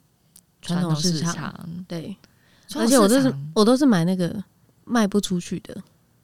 [0.62, 2.16] 传统市场，市场对。
[2.76, 4.34] 而且我都是我都是买那个
[4.84, 5.76] 卖不出去的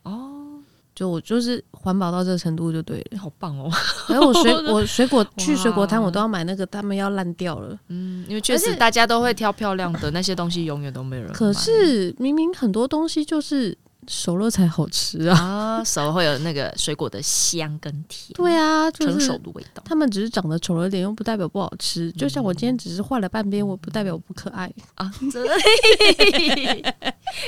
[0.03, 0.59] 哦，
[0.95, 3.71] 就我就是环保到这个程度就对了，好棒哦！
[4.09, 11.33] 然后我水 我水果去水果摊我都要买那个，他们要烂掉了，嗯，因为确实大家都会挑漂亮的那些东西，永远都没有人。
[11.33, 13.77] 可是明明很多东西就是。
[14.09, 15.39] 熟了才好吃啊！
[15.39, 18.33] 啊，熟了会有那个水果的香跟甜。
[18.35, 19.83] 对啊，就是、成熟的味道。
[19.85, 22.09] 他们只是长得丑了点，又不代表不好吃。
[22.09, 25.13] 嗯、就像我今天只是画了半边，我不代表我不可爱啊！
[25.31, 25.55] 真的，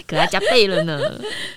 [0.07, 1.01] 可爱加倍了呢。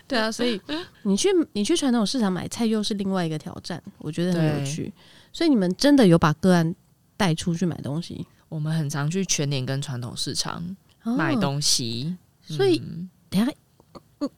[0.07, 0.59] 对啊，所以
[1.03, 4.91] 你去你去传统市场买菜又是另外一个挑战，我觉得很有趣。
[5.31, 6.73] 所以你们真的有把个案
[7.17, 8.25] 带出去买东西？
[8.49, 12.15] 我们很常去全年跟传统市场买东西，
[12.49, 13.51] 哦、所以、嗯、等下。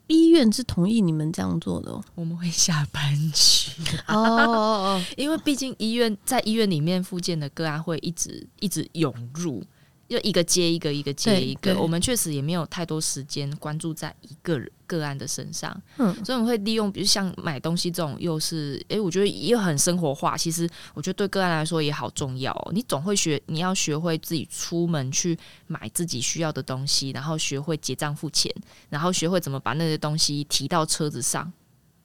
[0.08, 1.92] 医院是同意你们这样做的。
[1.92, 3.72] 哦，我们会下班去。
[4.08, 9.64] 哦，哦，哦，因为毕竟医院在医院里面附件的个案会一直一直涌入，
[10.08, 11.78] 就一个接一个，一个接一个。
[11.80, 20.38] 我们确实也没有太多时间关注在一个人个案的身上，嗯，所以我们会利用，比如像买东西这种，又是诶，我觉得又很生活化。
[20.38, 22.72] 其实我觉得对个案来说也好重要哦。
[22.74, 25.38] 你总会学，你要学会自己出门去
[25.68, 28.49] 买自己需要的东西，然后学会结账付钱，
[28.89, 31.51] 然后学会怎么把那些东西提到车子上，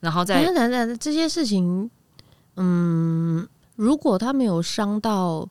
[0.01, 1.89] 然后再等等等这些事情，
[2.57, 3.47] 嗯，
[3.77, 5.49] 如果他没有伤到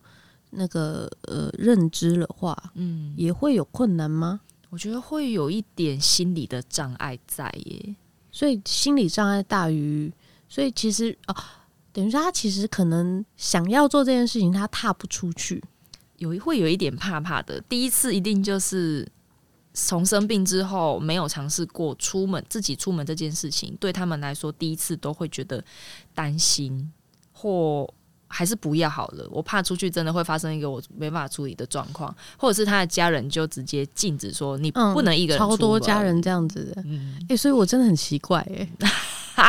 [0.51, 4.41] 那个呃认知的话，嗯，也会有困难吗？
[4.69, 7.95] 我觉得会有一点心理的障碍在耶，
[8.31, 10.11] 所以心理障碍大于，
[10.47, 11.35] 所以其实哦，
[11.91, 15.61] 等于说他其实可能想要做这件事情，他踏不出去，
[16.17, 17.59] 有会有一点怕怕的。
[17.67, 19.05] 第一次一定就是
[19.73, 25.63] 从生病之后没有尝试过出门自己出门这件事情，对他们来说第一次都会觉得
[26.13, 26.91] 担心
[27.33, 27.93] 或。
[28.31, 35.41] 还是不要好了，我怕出去真的会发生一个我没办法处理的状况，或者是他的家人就直接禁止说你不能一个人、嗯。
[35.41, 38.91] 超多家人这样子的，哎、嗯欸，所以我真的很奇怪、欸，哎。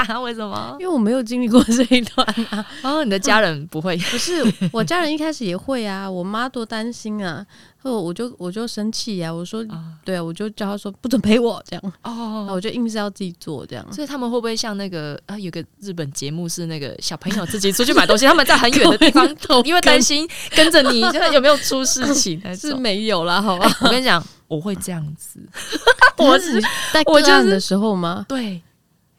[0.05, 0.77] 哈，为什么？
[0.81, 2.65] 因为我没有经历过这一段啊。
[2.83, 3.97] 哦，你的家人不会？
[3.97, 6.11] 不是，我家人一开始也会啊。
[6.11, 7.45] 我妈多担心啊，
[7.83, 9.33] 后我就我就生气呀、啊。
[9.35, 11.93] 我说，啊对啊，我就叫他说不准陪我这样。
[12.03, 13.93] 哦，我就硬是要自己做这样。
[13.93, 15.39] 所以他们会不会像那个啊？
[15.39, 19.29] 有个日本节目是那个小朋友自己出去买东西，他们在很远的地方，
[19.65, 22.41] 因为担心跟着你，现在有没有出事情？
[22.57, 23.71] 是没有啦，好吧。
[23.81, 25.41] 我跟你讲，我会这样子。
[26.19, 26.61] 我 是
[26.93, 28.25] 在个案的时候吗？
[28.29, 28.61] 对。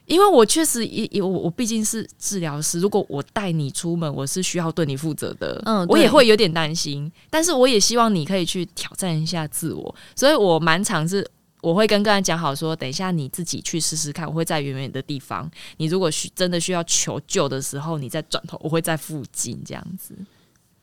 [0.05, 11.25] 因为我确实也也我我毕竟是治疗师，如果我带你出门，我是需要对你负责的，嗯，我也会有点担心，但是我也希望你可以去挑战一下自我，所以我蛮常是
[11.61, 20.13] 我会跟个人讲好说，等一下你自己去试试看，我会在远远的地方，你如果需真的需要求救的时候，你再转头，我会在附近这样子。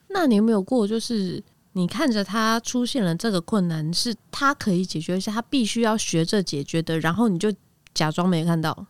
[0.08, 1.42] 那你有没有过，就是
[1.74, 7.52] 你看着他出现了这个困难，是他可以解决一下，他必须要学着解决的，然后你就
[7.92, 8.86] 假装没看到？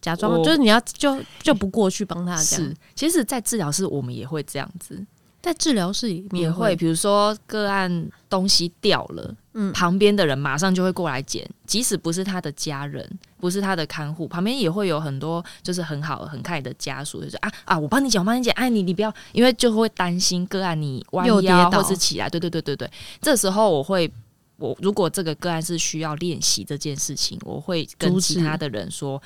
[0.00, 2.64] 假装就是你要就就不过去帮他这样。
[2.64, 5.04] 是，其实，在治疗室我们也会这样子，
[5.42, 13.06] 在治疗室也会，比如说个案东西掉了，嗯，旁边的人马上就会过来捡，即使不是他的家人，
[13.38, 22.90] 不是他的看护，旁边也会有很多就是很好很看的家属，就是啊啊，我帮你捡，我帮你捡，哎，你你不要，因为就会担心个案你弯腰或是起来，对对对对对，
[23.20, 24.10] 这时候我会。
[24.56, 29.20] 我如果这个个案是需要练习这件事情，我会跟其他的人说。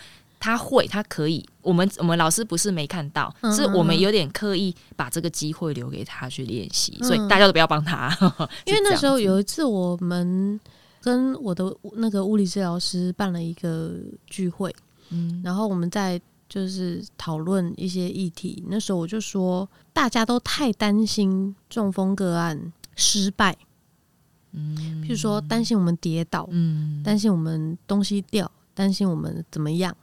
[0.45, 1.43] 他会，他可以。
[1.63, 8.15] 我们我们老师不是没看到，嗯、是我们有点刻意把这个机会留给他去练习，嗯、所以大家都不要帮他。
[8.67, 10.61] 因为那时候有一次，我们
[11.01, 13.95] 跟我的那个物理治疗师办了一个
[14.27, 14.71] 聚会，
[15.09, 18.63] 嗯，然后我们在就是讨论一些议题。
[18.69, 23.57] 那时候我就说，大家都太担心中风个案失败，
[24.53, 29.97] 嗯，譬如说担心我们跌倒，嗯，担心我们东西掉，担心我们怎么样。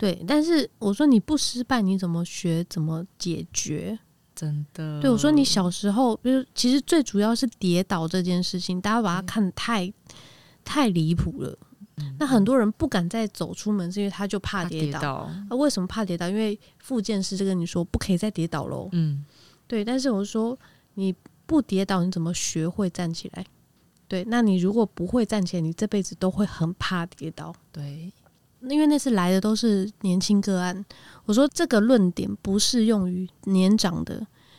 [0.00, 2.64] 对，但是我说你不失败，你怎么学？
[2.70, 3.98] 怎么解决？
[4.34, 4.98] 真的？
[4.98, 9.92] 对，我说你小时候，就是其实最主要是跌倒这件事情，大家把它看得太、嗯、
[10.64, 11.58] 太离谱了。
[11.96, 15.30] 嗯、那很多人不敢再走出门，是因为他就怕跌倒。
[15.50, 16.26] 那啊，为什么怕跌倒？
[16.30, 18.88] 因为复健师就跟你说不可以再跌倒喽。
[18.92, 19.22] 嗯，
[19.66, 19.84] 对。
[19.84, 20.58] 但是我说
[20.94, 23.44] 你不跌倒，你怎么学会站起来？
[24.08, 27.54] 对，那你如果不会站起来，你这辈子都会很怕跌倒。
[27.70, 28.10] 对。
[28.68, 30.84] 因为那次来的都是年轻个案，
[31.24, 34.14] 我说这个论点不适用于年长的，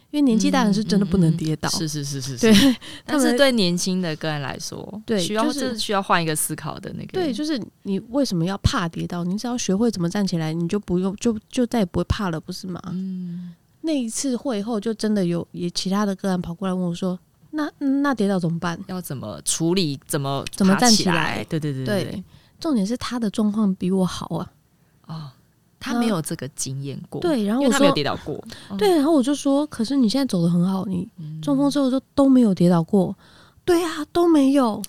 [0.10, 1.70] 因为年纪大人是真的不能跌倒。
[1.70, 2.76] 是是是是， 对。
[3.06, 7.12] 但是对年轻的个案来说，对，需要是需要换一个思考的那个。
[7.14, 9.24] 对，就是你为什么要怕跌倒？
[9.24, 12.82] 你只要学会怎么站起来，你就不用就就再也不会怕了，不是吗？
[12.91, 13.54] 嗯。
[13.84, 17.18] 那一次会后，就真的有也其他的个案跑过来问我说
[17.49, 18.80] ：“那那跌倒怎么办？
[18.88, 19.99] 要怎么处理？
[20.06, 22.04] 怎么怎么站起来？”对对对对。
[22.04, 22.24] 对
[22.62, 24.51] 重点是他的状况比我好啊！
[25.07, 25.30] 哦，
[25.80, 28.41] 他没有这个经验过，对，然后我说他没有跌倒过，
[28.78, 31.09] 对，然后我就说，可是你现在走的很好，你
[31.41, 33.14] 中风之后都都没有跌倒过，
[33.66, 34.82] 对啊，都没有。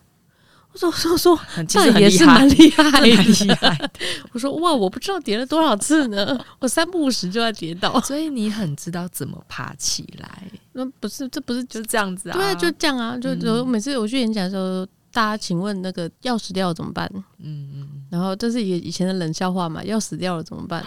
[0.74, 1.38] 我说，我说，说，
[1.74, 3.90] 那也是蛮厉害，厉害。
[4.32, 10.50] 我说，哇，我不知道跌了多少次呢， 我三不五时就要跌倒，所以你很知道怎么爬起来。
[10.72, 12.32] 那不是，这不是就这样子啊？
[12.32, 14.86] 对啊，就这样啊，就就每次我去演讲的时候。
[15.12, 17.10] 大家请问那个钥匙掉了怎么办？
[17.38, 19.82] 嗯嗯，然后这是以以前的冷笑话嘛？
[19.82, 20.84] 钥匙掉了怎么办？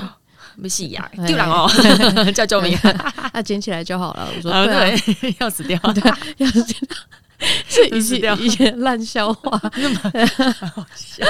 [0.56, 1.68] 没戏呀，丢人哦，
[2.34, 2.78] 叫救命！
[3.34, 4.30] 那捡起来就好了。
[4.36, 4.96] 我说对，
[5.40, 6.02] 钥匙掉，对，
[6.46, 6.98] 钥匙掉，
[7.68, 11.26] 是以前以前烂笑话，好笑。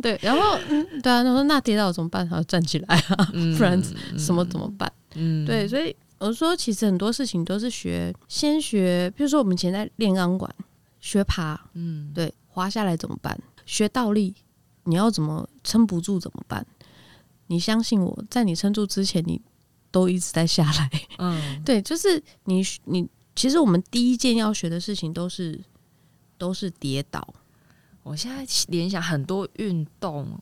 [0.00, 2.26] 对，然后嗯，对啊，他说那跌倒怎么办？
[2.28, 3.80] 他要站起来啊，不然
[4.16, 4.90] 什么怎么办？
[5.16, 10.48] 嗯，对，所以我说其实很多事情都是学，先学，比如说我们以前在练钢管，
[11.02, 13.38] 学爬，嗯，对，滑下来怎么办？
[13.66, 14.34] 学倒立，
[14.84, 16.66] 你要怎么撑不住怎么办？
[17.48, 19.38] 你相信我，在你撑住之前，你
[19.90, 20.90] 都一直在下来。
[21.18, 25.60] 嗯， 对，就是你你其实我们第一件要学的事情都是
[26.38, 27.26] 都是跌倒。
[28.02, 30.40] 我现在联想很多运动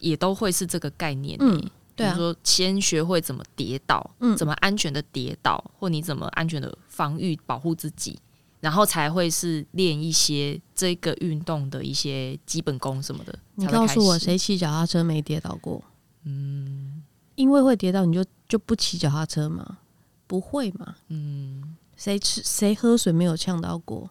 [0.00, 1.38] 也都会是这个概念。
[1.40, 8.18] 嗯，对啊，比如说先学会怎么跌倒，嗯，怎么安全的跌倒，或你怎么安全的防御保护自己。
[8.64, 13.38] 然后才会是练一些这个运动的一些基本功什么的。
[13.56, 15.84] 你告诉我，谁骑脚踏车没跌倒过？
[16.22, 17.02] 嗯，
[17.34, 19.80] 因为会跌倒，你就就不骑脚踏车吗？
[20.26, 20.96] 不会嘛？
[21.08, 24.08] 嗯，谁吃谁喝水没有呛到过？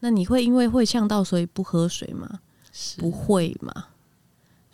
[0.00, 2.40] 那你会因为会呛到，所以不喝水吗？
[2.98, 3.86] 不会嘛？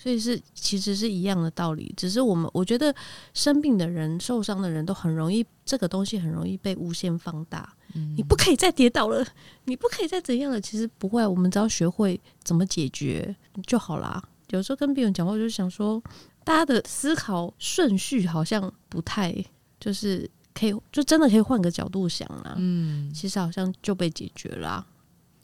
[0.07, 2.95] 所以是其实是一样的道理，只是我们我觉得
[3.35, 7.75] 生病的人、受伤的人都很容易，这个东西很容易被无限放大。
[7.93, 9.27] 嗯，你不可以再跌倒了，
[9.65, 10.61] 你不可以再怎样了。
[10.61, 13.35] 其实不会，我们只要学会怎么解决
[13.67, 14.23] 就好啦。
[14.51, 16.01] 有时候跟病人讲话，就是想说，
[16.45, 19.35] 大家的思考顺序好像不太，
[19.81, 22.55] 就是可以，就真的可以换个角度想啦。
[22.59, 24.87] 嗯，其实好像就被解决了。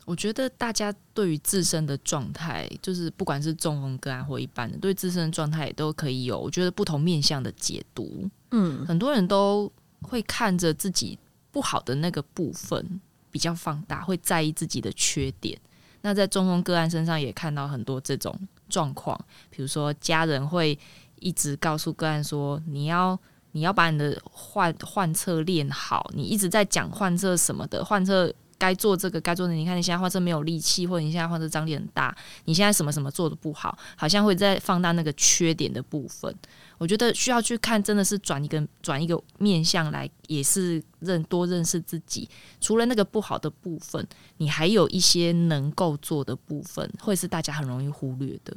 [0.05, 8.28] 我觉得大家对于自身的状态，就是不管是中风个案或一般的，对自身的状态也都可以有，我觉得不同面向的解读。
[8.50, 11.16] 嗯，很多人都会看着自己
[11.53, 13.00] 不好的那个部分
[13.30, 15.57] 比较放大，会在意自己的缺点。
[16.00, 18.36] 那在中风个案身上也看到很多这种
[18.68, 19.16] 状况，
[19.50, 20.76] 比如说家人会
[21.20, 23.16] 一直告诉个案说：“你要
[23.53, 29.52] 你要把你的患患侧练好，你一直在讲患侧什么的患侧。”该做这个，该做的。
[29.52, 36.32] 你看，你现在画这没有力气，或者你现在画这张力很大，你现在什么什么做的不好，好像会在放大那个缺点的部分。
[36.78, 42.28] 我觉得需要去看，真的是转一个转一个面向来，也是认多认识自己。
[42.60, 44.06] 除了那个不好的部分，
[44.36, 48.56] 你还有一些能够做的部分，会是大家很容易忽略的。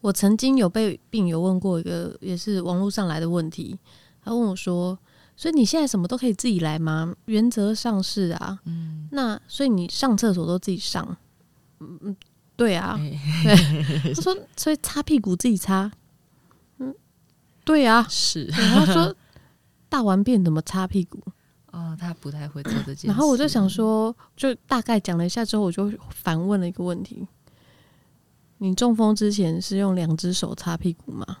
[0.00, 3.76] 我曾经有被病友问过一个，也是网络上来的问题，
[4.24, 4.96] 他问我说。
[5.40, 7.16] 所以你现在什么都可以自己来吗？
[7.24, 11.16] 原则上是啊，嗯，那所以你上厕所都自己上，
[11.78, 12.16] 嗯嗯，
[12.56, 14.12] 对啊，欸、对。
[14.12, 15.90] 他说，所以擦屁股自己擦，
[16.76, 16.94] 嗯，
[17.64, 18.44] 对啊，是。
[18.48, 19.16] 然后他说
[19.88, 21.18] 大完便怎么擦屁股？
[21.72, 23.06] 哦，他不太会做这件事。
[23.06, 27.26] 然后我就想说，就大概讲了一下之后，我就反问了一个问题：
[28.58, 31.38] 你中风之前是用两只手擦屁股吗？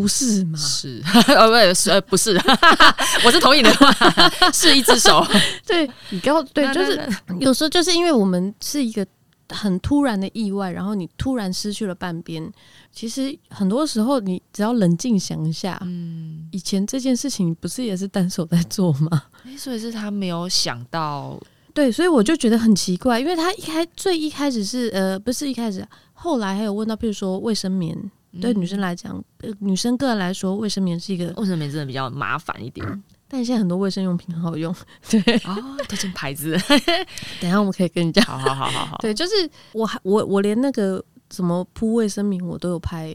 [0.00, 0.58] 不是吗？
[0.58, 1.02] 是
[1.34, 2.40] 呃不是呃不是，
[3.24, 3.92] 我是同意的话，
[4.52, 5.26] 是一只手。
[5.66, 7.08] 对，你刚对，就是
[7.40, 9.06] 有时候就是因为我们是一个
[9.50, 12.50] 很突然的意外，然后你突然失去了半边。
[12.92, 19.24] 其实很多时候，你只要冷静想一下，嗯，以前这件事情不是也是单手在做吗？
[19.56, 21.38] 所以是他没有想到，
[21.72, 27.96] 对，所以我就觉得很奇怪，因为他一开最一开始是呃不是一开始，后来还有问到，比如说卫生棉。
[28.40, 29.22] 对女生来讲，
[29.58, 32.86] 女生个人来说，卫生棉是一个卫生棉真的比较麻烦一点。
[32.86, 34.74] 嗯，但现在很多卫生用品很好用，
[35.08, 35.56] 对啊，
[35.88, 36.52] 推荐牌子。
[37.40, 38.24] 等一下我们可以跟你讲。
[38.24, 38.98] 好好好好好。
[39.02, 39.32] 对，就是
[39.72, 43.08] 我还我我连那个怎么铺卫生棉我都有拍，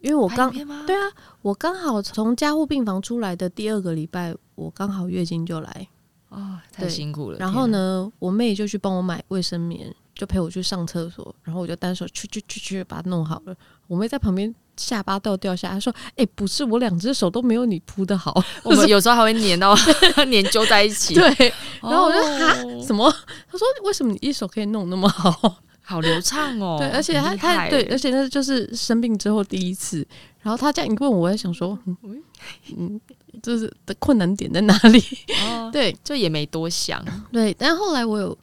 [0.00, 0.50] 因为我刚
[0.84, 5.88] 对啊，我刚好从加护病房出来的第二个礼拜，我刚好月经就来。
[6.30, 7.38] 哦，太辛苦了。
[7.38, 9.94] 然后呢，我妹就去帮我买卫生棉。
[10.20, 13.56] 就陪我去上厕所，然后我就单手去去去去把它弄好了。
[13.86, 19.74] 我妹在旁边下巴都要掉下，她说：“哎、欸，不是，我两只手都没有你铺的好。”我们 有时候还会粘到
[20.30, 21.14] 粘揪在一起。
[21.14, 21.24] 对，
[21.80, 22.54] 然后我就哈
[22.86, 23.10] 什么？
[23.50, 30.06] 她说：“为什么你一手可以弄那么好， 好流畅哦？”对，而且她她对，而且那就是生病之后第一次。
[30.42, 32.22] 然后她这样一问我，我在想说：“嗯
[32.76, 33.00] 嗯，
[33.42, 35.02] 就是的困难点在哪里？”
[35.48, 37.02] 哦，对，就也没多想。
[37.32, 38.36] 对，但后来我有。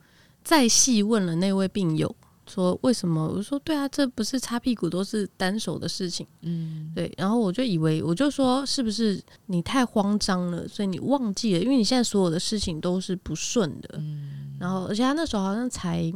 [0.47, 3.27] 再细问了那位病友，说为什么？
[3.27, 7.13] 我说对啊，这不是擦屁股都是单手的事情，嗯，对。
[7.17, 11.59] 然后我就以为，我就说是不是你太慌张了，所以你忘记了？
[11.59, 14.55] 因为你现在所有的事情都是不顺的，嗯。
[14.57, 16.09] 然后，而且他那时候好像才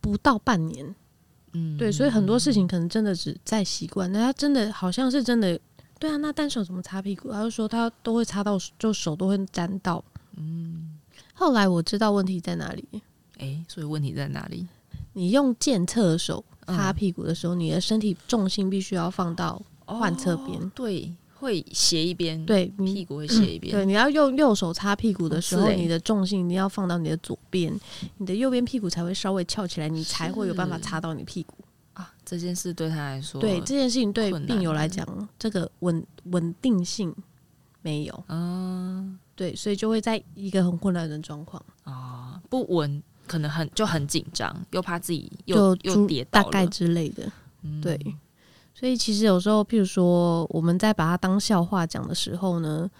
[0.00, 0.94] 不到半年，
[1.54, 4.12] 嗯，对，所以很多事情可能真的只在习惯。
[4.12, 5.58] 那他真的好像是真的，
[5.98, 7.32] 对啊，那单手怎么擦屁股？
[7.32, 10.04] 他就说他都会擦到，就手都会沾到，
[10.36, 10.92] 嗯。
[11.34, 13.02] 后来我知道问题在哪里。
[13.38, 14.66] 哎，所以问题在哪里？
[15.12, 23.76] 你用健侧手擦屁股的时候，嗯、你的身体重心必须要放到患侧边，哦，对，会斜一边，对，屁股会斜一边，嗯。
[23.76, 27.78] 对，你要用右手擦屁股的时候，你的重心一定要放到你的左边，
[28.18, 31.54] 你的右边屁股才会稍微翘起来，你才会有办法擦到你屁股
[31.94, 32.12] 啊。
[32.24, 35.06] 这件事对他来说，对这件事情对病友来讲，
[35.38, 37.14] 这个稳稳定性。
[37.82, 38.24] 没有。
[38.26, 47.30] 嗯，对，所以就会在一个很混乱的状况啊，不稳，可能很就很紧张，又怕自己又就又跌倒大概之类的。
[47.62, 47.98] 嗯、对，
[48.74, 52.90] 所以其实有时候，譬如说我们在把它当笑话讲的时候呢，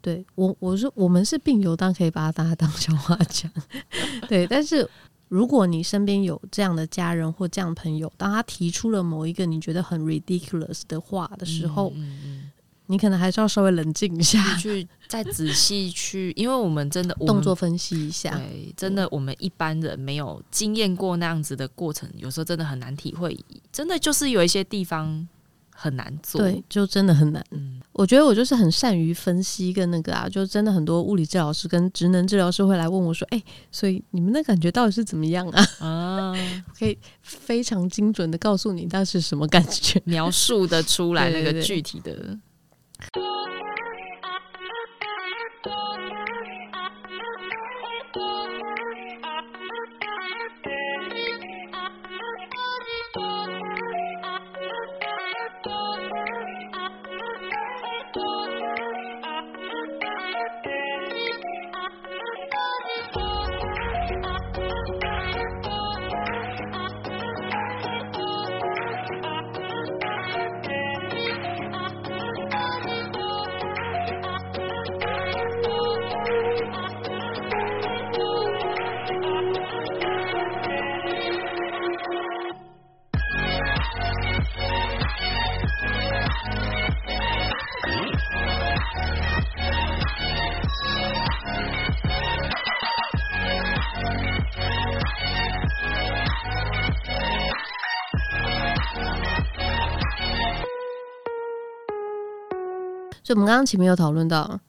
[0.00, 3.50] 对我我是我们是病友，当然可以把它当笑话讲。
[4.28, 4.88] 对，但是。
[5.28, 12.51] 如果你身边有这样的家人或这样的朋友，当他提出了某一个你觉得很 ridiculous 的话的时候，嗯嗯嗯、
[12.92, 18.36] 你可能还是要稍微冷静一下，去再仔细去，因为我们真的动作分析一下。
[18.36, 23.36] 对，真的，我们一般人没有经验过那样子的过程，有时候真的很难体会。
[23.72, 25.26] 真的就是有一些地方。
[25.74, 27.44] 很难做，对，就真的很难。
[27.50, 36.32] 嗯，我觉得我就是很善于分析跟那个啊，就真的很多物理治疗师跟职能治疗师会来问我说：“哎、欸，所以你们的感觉到底是怎么样啊？”啊，
[36.78, 42.38] 可以非常精准的告诉你那是什么感觉，描述的出来那个具体的。
[43.10, 43.61] 对。
[103.32, 104.60] 所以，我们刚刚前面有讨论到，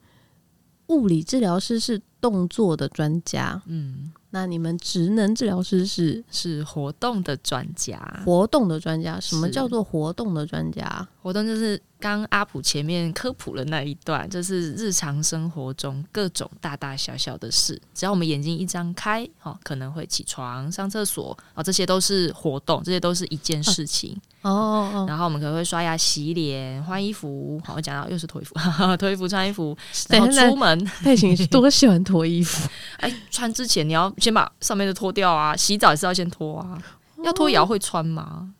[0.86, 11.06] 物理治疗师是动作的专家，嗯，那你们职能治疗师是是活动的专家，活动的专家，什么叫做活动的专家？
[11.22, 11.80] 活动就是。
[12.04, 24.14] 刚阿普前面科普了那一段，就是日常生活中各种大大小小的事，只要我们眼睛一张开，哦，可能会起床、上厕所，哦，这些都是活动，这些都是一件事情。
[24.42, 25.06] 哦哦哦。
[25.08, 27.58] 然后我们可能会刷牙、洗脸、换衣服。
[27.64, 28.54] 好，我讲到又是脱衣服，
[29.00, 29.74] 脱衣服、穿衣服，
[30.10, 30.84] 然后出门。
[31.02, 32.68] 佩琴多喜欢脱衣服。
[33.00, 36.78] 哎，穿之前你要先把上面的脱掉啊，洗澡也是要先脱啊，
[37.24, 38.50] 要脱也要会穿吗？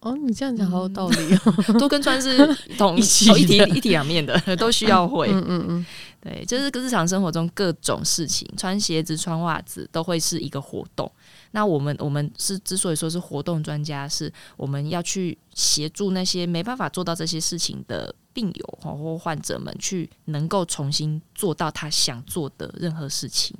[0.00, 2.46] 哦，你这样讲好有道理哦，嗯、 都跟穿是
[2.76, 5.28] 同 一体一体一体两面的，都需要会。
[5.28, 5.86] 嗯嗯嗯，
[6.20, 11.10] 对，就是日常生活中各种事情，穿鞋子、穿袜子都会是一个活动。
[11.50, 23.56] 那我们我们是之所以说是活动专家，是我们要去协助那些没办法做到这些事情的病友或患者们，去能够重新做到他想做的任何事情。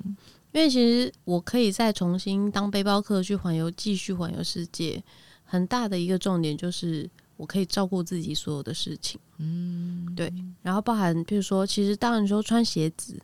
[0.51, 5.03] 因为其实我可以再重新当背包客去环游，继续环游世界。
[5.49, 9.19] 很大的一个重点就是，我可以照顾自己所有的事情。
[9.39, 10.31] 嗯，对。
[10.61, 13.19] 然后包含，比如说，其实当然说穿鞋子，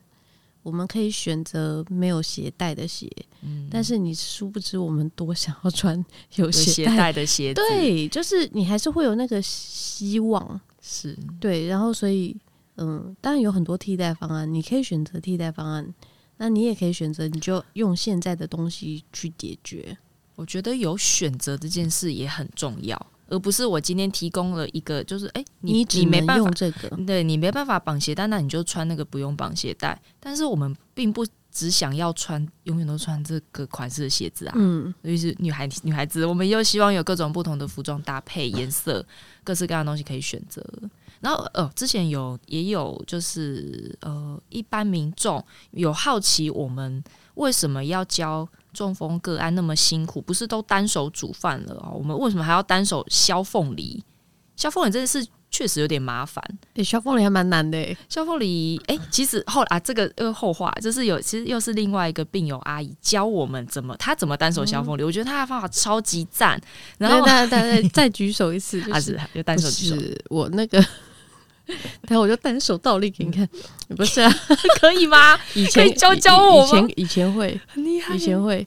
[0.64, 3.08] 我们可以选择没有鞋带的鞋。
[3.44, 6.04] 嗯，但是你殊不知，我们多想要穿
[6.38, 7.62] 有鞋带的鞋子。
[7.62, 10.60] 对，就是你还是会有那个希望。
[10.82, 11.68] 是对。
[11.68, 12.36] 然后，所以，
[12.78, 15.94] 嗯，当然有很多替代方案，你可以选择替代方案。
[16.38, 19.98] 那你也可以选择，你就用现在的东西去解决。
[20.36, 30.00] 我觉得有选择这件事也很重要，而不是我今天提供了一个，就是哎，你你，你没办法用这个，对你没办法绑鞋带，那你就穿那个不用绑鞋带。
[30.20, 39.06] 但是我们并不只想要穿永远都穿这个款式的鞋子啊，嗯，尤其是女孩女孩子，我们又希望有各种不同的服装搭配、颜色，
[39.44, 40.62] 各式各样的东西可以选择。
[41.22, 47.02] 然后呃，之前有也有就是呃，一般民众有好奇我们
[47.36, 48.48] 为什么要教。
[48.76, 51.96] 中风个案那么辛苦，不是都单手煮饭了哦？
[51.98, 54.04] 我们为什么还要单手削凤梨？
[54.56, 56.44] 削凤梨这件事确实有点麻烦。
[56.76, 57.78] 诶，削凤梨还蛮难的。
[58.08, 65.04] 削凤梨，诶，其实后来啊，这个呃后话，就是有其实又是另外一个病友阿姨教我们怎么，她怎么单手削凤梨。
[65.04, 66.62] 嗯、我觉得她的方法超级赞。
[66.98, 69.96] 然后大家大家再举手一次， 就是就单手举手。
[70.30, 70.86] 我那个。
[72.08, 73.48] 然后我就单手倒立给你看，
[73.96, 74.32] 不是啊？
[74.80, 75.38] 可以吗？
[75.54, 78.66] 以前可以教教我以前以前会很厉害，以前会。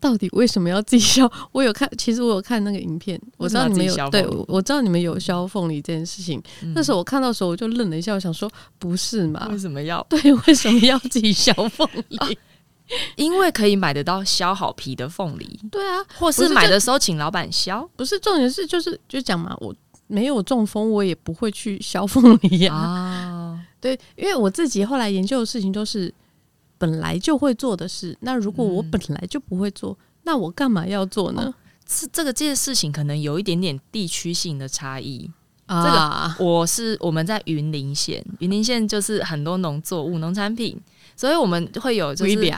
[0.00, 1.30] 到底为什么要自己削？
[1.52, 6.42] 我有看， 其实我有看那个影片，我知道你们有对，我知道你们有削凤梨这件事情。
[6.74, 9.46] 那时候我看到的时候，我就愣了一下，我想说，不是嘛？
[9.52, 10.04] 为什么要？
[10.10, 12.18] 对，为什么要自己削凤梨？
[13.14, 15.60] 因为可以买得到削好皮的凤梨。
[15.70, 17.88] 对啊，或是买的时候请老板削。
[17.94, 19.72] 不是重点是就是就讲嘛，我。
[20.12, 22.74] 没有中风，我也不会去削凤梨呀。
[22.74, 26.12] 啊， 对，因为我自己后来研究的事情都是
[26.76, 28.14] 本来就会做的事。
[28.20, 31.54] 那如果我本来就不会做，嗯、那我干嘛要做呢？
[31.88, 35.30] 是、哦、这个这件事情可能有一点点地区性的差异。
[35.64, 40.78] 啊，这个我是我们在云林县，云林县就是很多农作物、农产品。
[41.16, 42.54] 所以我们会有就是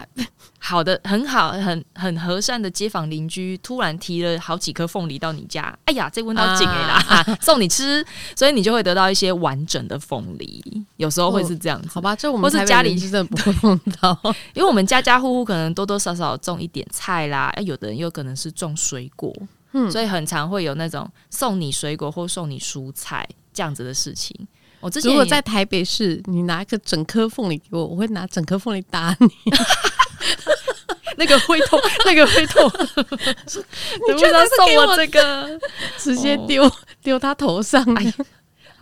[0.59, 8.03] 好的、很好、很很和善的街坊邻居，突然提了好几颗凤梨到你家，哎呀，这闻到紧哎啦、啊，送你吃，
[8.35, 10.65] 所以你就会得到一些完整的凤梨。
[10.97, 12.17] 有时候会是这样子，哦、好吧？
[12.17, 14.19] 就我们或是家里是真的不会碰到，
[14.55, 19.31] 因为我们家家户户可能多多少少种一点菜啦，哎，有的人又可能是种水果，
[19.73, 24.35] 嗯，所以很常会有那种送你水果或送你蔬菜这样子的事情。
[24.85, 29.29] 我之前如果在台北市，你拿一个整颗凤梨给我，我会拿整颗凤梨打你。
[31.17, 32.71] 那个会痛，那个会痛。
[34.07, 35.59] 你居然送我这个，
[35.97, 36.71] 直接丢
[37.03, 37.83] 丢他头上。
[37.95, 38.13] 哎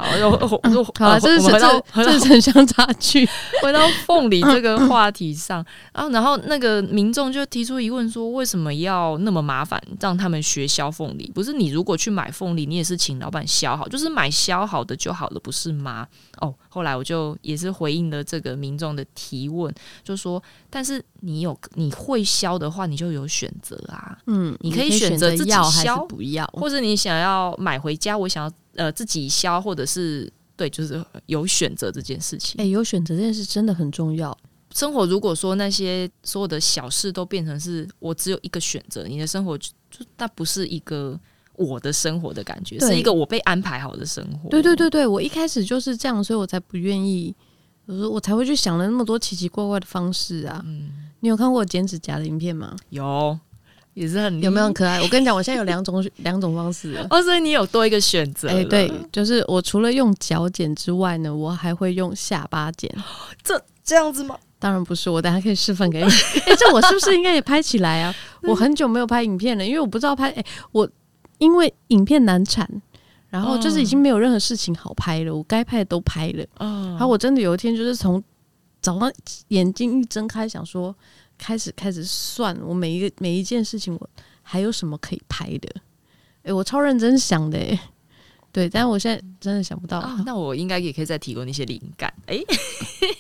[0.03, 0.47] 好，又又
[0.85, 3.29] 好了，这是回到这是城乡差距。
[3.63, 11.31] 回到凤梨这个话题上，然后然后那个民众就提出疑问说：为什么要那么麻烦让他们学削凤梨？
[11.35, 16.07] 不是你如果去买凤梨，你也是请老板削好，就是买削好的就好了，不是吗？
[16.41, 19.73] 哦，后来我就也是回应了这个民众的提问，
[20.03, 24.19] 就说：但是你有你会削的话，你就有选择啊。
[24.27, 28.53] 嗯，你可以选择自己削还是不要，或者你想要买回家，我想要。
[28.75, 32.61] 呃，自己消，或者是对，就是有选择这件事情。
[32.61, 34.37] 哎、欸，有选择这件事真的很重要。
[34.75, 39.71] 生活如果说那些所有的小事都变成是我只有一个选择，你的生活就
[40.17, 41.19] 那不是一个
[41.57, 44.49] 我的生活的感觉，是一个我被安排好的生活。
[44.49, 47.35] 对对对对，我一开始就是这样，所以我才不愿意，
[47.85, 50.63] 我说我才会去想了那么多奇奇怪怪的方式啊。
[50.65, 52.75] 嗯，你有看过剪指甲的影片吗？
[52.89, 53.39] 有。
[53.95, 55.01] 也是很有没有很可爱？
[55.03, 58.49] 我跟你讲，我现在有两种两种方式哦，所以你有多一个选择。
[58.49, 62.91] 哎、欸，对，就是我除了用脚剪之外呢，我还会用下巴剪。
[63.45, 64.37] 这这样子吗？
[64.59, 66.05] 当然不是，我等下可以示范给你。
[66.47, 68.15] 哎、欸，这我是不是应该也拍起来啊？
[68.45, 70.29] 我很久没有拍影片了，因为我不知道拍。
[70.31, 70.89] 哎、欸，我
[71.39, 72.67] 因为影片难产，
[73.29, 76.45] 然后就是已经没有任何事情好拍了，我该拍的都拍了。
[76.61, 78.23] 嗯，然后我真的有一天就是从
[78.81, 79.13] 早上
[79.49, 80.95] 眼睛一睁开，想说。
[81.43, 84.11] 开始开始算我每一个每一件事情，我
[84.43, 85.69] 还有什么可以拍的？
[86.45, 87.81] 哎、欸，我超认真想的，哎，
[88.53, 89.99] 对，但是我现在真的想不到。
[89.99, 92.13] 哦、那我应该也可以再提供一些灵感。
[92.27, 92.39] 哎、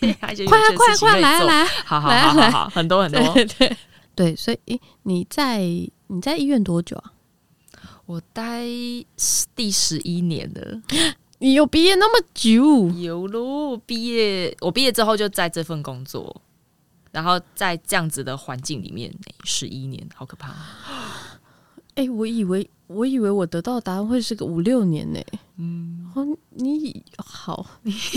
[0.00, 3.76] 欸，快快快快来来来，好好好好好，很多很多，对对，
[4.14, 5.58] 对，所以，哎、欸，你在
[6.06, 7.12] 你在医院多久啊？
[8.06, 8.62] 我待
[9.56, 10.80] 第十一年了。
[11.38, 12.88] 你有毕业那么久？
[13.00, 16.40] 有喽，毕业我毕业之后就在这份工作。
[17.12, 20.48] 然后在这样子的环境里面，十一年，好可怕！
[21.94, 25.20] 哎、欸，我以为我以为我得到的答案会是个五六年呢。
[25.58, 27.66] 嗯，哦，你好，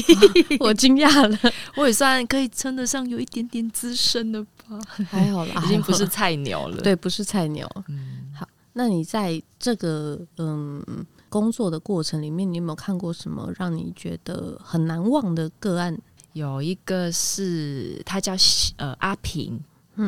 [0.62, 1.38] 我惊讶了，
[1.76, 4.80] 我也算可以称得上有一点点资深了吧？
[5.10, 6.78] 还好啦， 已经不是菜鸟了。
[6.78, 7.70] 对，不是菜鸟。
[7.90, 10.82] 嗯，好，那你在这个嗯
[11.28, 16.00] 工作的过程里面，你有没有看过什么让你觉得很难忘的个案？
[16.36, 18.34] 有一个是她叫
[18.76, 19.58] 呃阿平，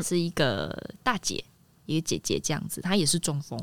[0.03, 1.41] 是一个大姐，
[1.85, 2.81] 一个姐姐这样子。
[2.81, 3.57] 她也是中风，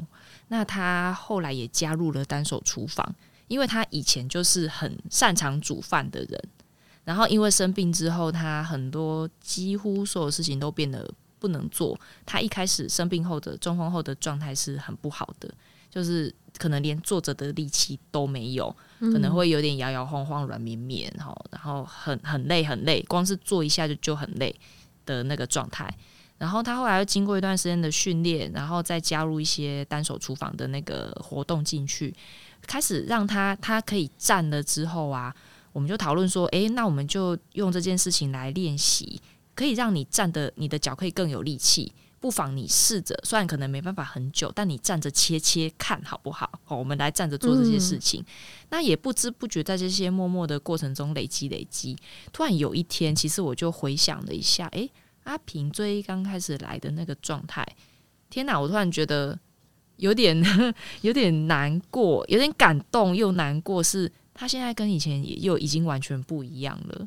[0.48, 3.14] 那她后来也加入了单手厨房，
[3.48, 6.42] 因为她以前就是很擅长煮饭的人。
[7.04, 11.06] 然后因为生病之后，她很多几乎所有事情都变得
[11.38, 12.00] 不能做。
[12.24, 15.52] 她一开始生病后的中风后的状态是很不好的，
[15.90, 16.34] 就是。
[16.56, 18.72] 可能连坐着的力气都没有，
[19.12, 21.12] 可能会有点摇摇晃晃、软绵绵，
[21.50, 24.54] 然后很很累很累，光是坐一下就就很累
[25.06, 25.92] 的那个状态。
[26.36, 32.12] 然后他后来又经过一段时间的训练，然后再加入一些单手厨房的那个活动进去，
[32.66, 35.34] 开始让他他可以站了之后啊，
[35.72, 39.20] 我们就讨论说，诶，那我们就用这件事情来练习，
[39.54, 41.92] 可以让你站的你的脚可以更有力气。
[42.24, 46.50] 不妨你试着，虽然可能没办法很久，但你站着切切看好不好？
[46.64, 48.22] 好，我们来站着做这些事情。
[48.22, 48.24] 嗯、
[48.70, 51.94] 那也不知不觉在这些默默的过程中累积累积。
[52.32, 54.90] 突然有一天，其实我就回想了一下，诶，
[55.24, 57.62] 阿平最刚开始来的那个状态，
[58.30, 58.58] 天哪！
[58.58, 59.38] 我突然觉得
[59.96, 60.42] 有点
[61.02, 67.06] 有点难过，有点感动又难过，是他现在跟以前也又已经完全不一样了。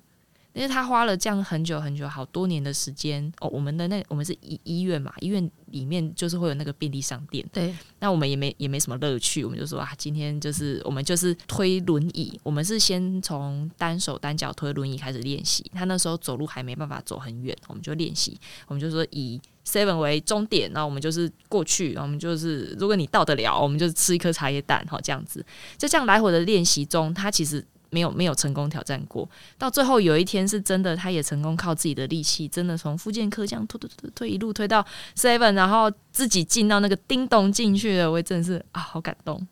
[0.57, 18.35] 因为他花了这样很久很久好多年的时间哦，我们的那我们是医医院嘛，医院里面就是会有那个便利商店，对，那我们也没也没什么乐趣，我们就说啊，今天就是我们就是推轮椅，我们是先从单手单脚推轮椅开始练习，他那时候走路还没办法走很远，我们就练习，
[18.67, 25.45] 我们就说以 seven 为终点，然后我们就是过去，我们就是如果你到得了，我们就吃一颗茶叶蛋，好这样子，
[25.77, 27.63] 就这样来回的练习中，他其实。
[27.89, 29.27] 没有没有成功挑战过。
[29.57, 34.85] 到最后有一天是真的，他也成功靠自己的力气，真的从复健科这样推推推推一路推到
[35.15, 39.47] Seven，然后自己进到那个叮咚进去了，我也真的是啊，好感动。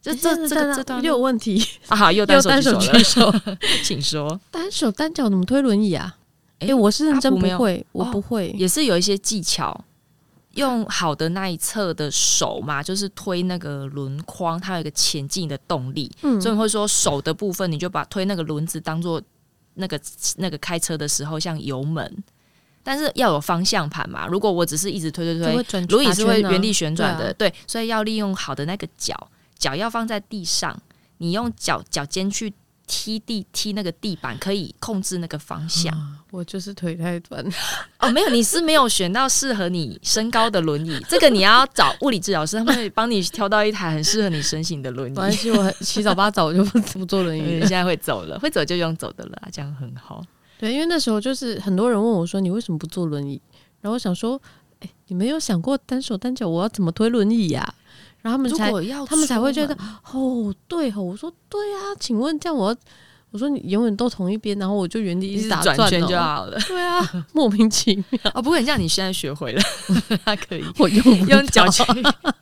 [0.00, 3.32] 这这这个这段又有问题啊，好，又 单手举手，
[3.82, 4.40] 请说。
[4.52, 6.16] 单手单脚怎么推轮椅啊？
[6.58, 9.84] 哎、欸，我是认真不会，我不会，也是有一些技巧。
[10.56, 16.10] 用好的那一侧的手嘛，就是推那个轮框，它有一个前进的动力。
[16.22, 19.22] 嗯，所以你会说手的部分，你就把推那个轮子当做
[19.74, 20.00] 那个
[20.36, 22.24] 那个开车的时候像油门，
[22.82, 24.26] 但是要有方向盘嘛。
[24.26, 27.32] 如果我只是一直推推推，轮椅是会原地旋转的。
[27.34, 29.28] 对，所以要利用好的那个脚，
[29.58, 30.76] 脚要放在地上，
[31.18, 32.52] 你用脚脚尖去。
[32.86, 37.44] 踢地踢那个地板可以控制那个方向，啊、我就是腿太短
[37.98, 45.10] 哦，没有，你是没有选到适合你身高的轮椅， 这个你要找物理治疗师，他们会帮你挑到一台很适合你身形的轮椅。
[45.10, 50.24] 没关系，我七早八早我就不不坐轮椅， 现在会走了，会走就用走的了，这样很好。
[50.58, 53.40] 对，因为那时候就是很多人问我说：“你为什么不坐轮椅？”
[53.82, 54.40] 然后我想说
[54.80, 57.74] ：“哎，你没有想过单手单脚我要怎么推轮椅呀、啊？”
[58.26, 58.72] 然后他们才，
[59.06, 59.72] 他们才会觉得
[60.12, 62.76] 哦，对哦，我说对啊，请问这样我，
[63.30, 66.58] 我说你永远都同一边，然后我就原地一直打转圈就好了。
[66.66, 69.62] 对啊，莫名其妙哦，不过你像你现在学会了，
[70.26, 71.84] 他可以，我用用脚去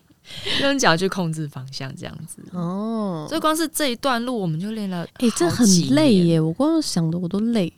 [0.62, 3.26] 用脚去控制方向，这样子哦。
[3.28, 6.41] 所以光是这一段路，我们就练了，哎，这很累耶！
[6.41, 7.70] 我光想的我都累。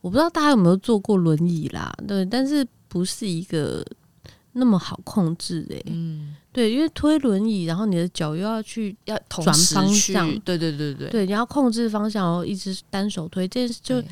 [0.00, 1.94] 我不知道大家有没有坐过轮椅啦？
[2.08, 3.84] 对，但是不是一个
[4.54, 6.34] 那么好控制哎，嗯。
[6.52, 14.02] 对，因为推轮椅，然后你的脚又要去要转方向，对对对对，对，你要控制方向，然后一直单手推，这就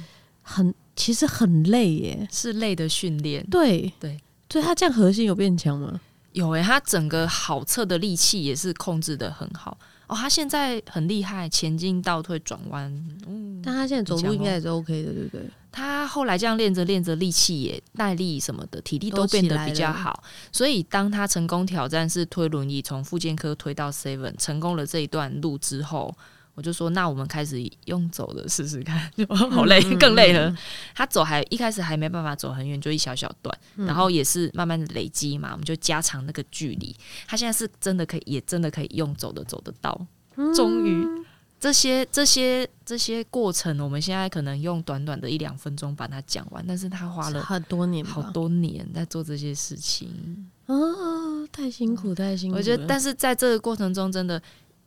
[0.43, 3.45] 很其实很累耶，是累的训练。
[3.51, 3.93] 对。
[3.99, 4.19] 对，
[4.49, 6.01] 所以他这样核心有变强吗？
[6.37, 9.77] 有诶，他整个好侧的力气也是控制的很好
[10.07, 10.15] 哦。
[10.15, 12.93] 他现在很厉害，前进、倒退、转弯，
[13.27, 15.49] 嗯，但他现在走路应该也是 OK 的，对不对？
[15.73, 20.23] 他后来这样练着练着，力气也耐力什么的，体力都变得比较好。
[20.53, 26.15] 所以当他成功挑战是推轮椅从复健科推到 Seven，成功了这一段路之后，
[26.57, 28.99] 我就说那我们开始用走的试试看。
[29.53, 30.53] 好累， 更累了。
[30.93, 36.97] 他走还一开始还没办法走很远，就一小小段，然后也是慢慢的累积嘛，我们就加长那个距离。
[37.29, 40.07] 他现在是真的可以，也真的可以用走的走得到，
[40.55, 41.07] 终于。
[41.59, 50.77] 这些这些这些过程，我们现在可能用短短的一两分钟把它讲完，但是他花了很多年，好多年在做这些事情啊，
[51.51, 52.59] 太辛苦，太辛苦。
[52.59, 54.41] 我觉得，但是在这个过程中，真的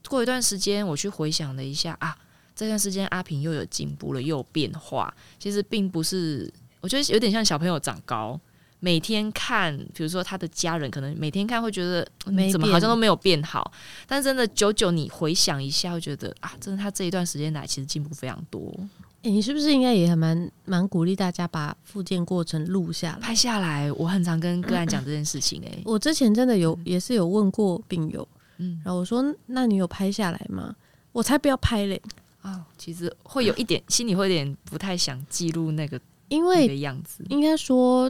[0.08, 2.16] 过一段时间，我去回想了一下啊，
[2.56, 5.14] 这段时间阿平又有进步了，又有变化。
[5.40, 8.40] 其实并不是，我觉得有点像小朋友长高。
[8.82, 12.08] 每天看，比如说他的家人，可能每天看会觉得
[12.50, 13.70] 怎么好像都没有变好，
[14.08, 18.74] 但真的久久你回想一下，会觉得啊，真的他这一段时间来其实进步非常多。
[19.22, 23.92] 哎、欸，你是不是应该也还蛮蛮鼓励大家把复健过程录下来、拍下来？
[23.92, 25.68] 我很常跟个案讲这件事情、欸。
[25.68, 28.26] 哎，我之前真的有也是有问过病友，
[28.60, 30.74] 嗯，然后我说，那你有拍下来吗？
[31.12, 32.02] 我才不要拍嘞！
[32.44, 36.00] 哦，其实会有一点心里会有点不太想记录那个，
[36.30, 38.10] 因为的样子应该说。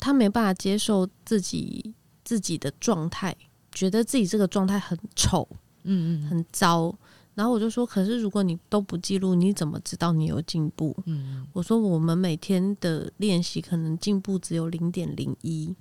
[0.00, 1.92] 他没办法接受自己
[2.22, 3.36] 自己的状态，
[3.72, 5.44] 觉得自己这个状态很丑，
[5.82, 6.94] 嗯嗯，很糟。
[7.34, 15.74] 然后我就说：“可是如果你都不记录，你怎么知道你有进步？”嗯，我说：“我们每天的练习可能进步只有零点零一，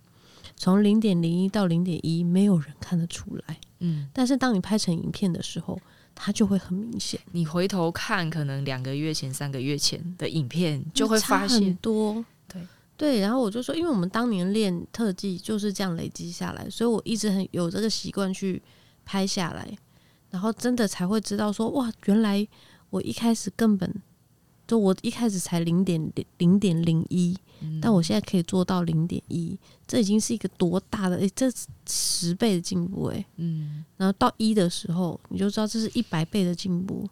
[0.57, 3.57] 从零点零一到零点一，没有人看得出来。
[3.79, 5.79] 嗯，但是当你拍成影片的时候，
[6.13, 7.19] 它就会很明显。
[7.31, 12.25] 你回头看，可能两个月前、三个月前的影片，就会发现很多。”
[12.97, 18.59] 对，然后我就说，因为我们当年练特技就是这样累积下来，所以我一直很有这个习惯去
[19.05, 19.71] 拍下来，
[20.31, 22.47] 然后真的才会知道说，哇，原来
[22.89, 23.93] 我一开始根本
[24.67, 27.35] 就我一开始才零点零点零一，
[27.81, 29.57] 但我现在可以做到零点一，
[29.87, 31.49] 这已经是一个多大的诶，这
[31.87, 33.25] 十倍的进步诶。
[33.37, 37.07] 嗯，然后到一的时候，你就知道这是一百倍的进步，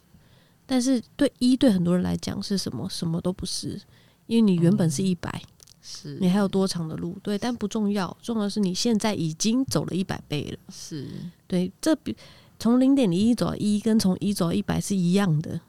[0.66, 2.90] 但是对一对很多人来讲是什么？
[2.90, 3.82] 什么都不是，
[4.28, 5.42] 因为你原本是一百。
[5.88, 7.16] 是你还有多长的路？
[7.22, 10.58] 对，但不重要，重要的是你现在已经走了一百倍了。
[10.74, 11.08] 是
[11.46, 12.18] 对，这比
[12.58, 15.62] 从零点零一走到一，跟从一走到一百是一样的，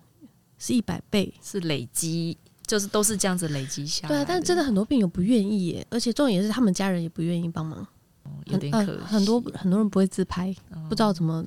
[0.59, 2.37] 是一百倍，是累积，
[2.67, 4.09] 就是都是这样子累积下来。
[4.09, 7.81] 对啊，但真的很多病友不愿意耶，而且重点是他们家人也不愿意帮忙，
[8.25, 8.87] 哦、有点可惜。
[8.87, 11.45] 很，呃、很多很多人不会自拍，哦、不知道怎么。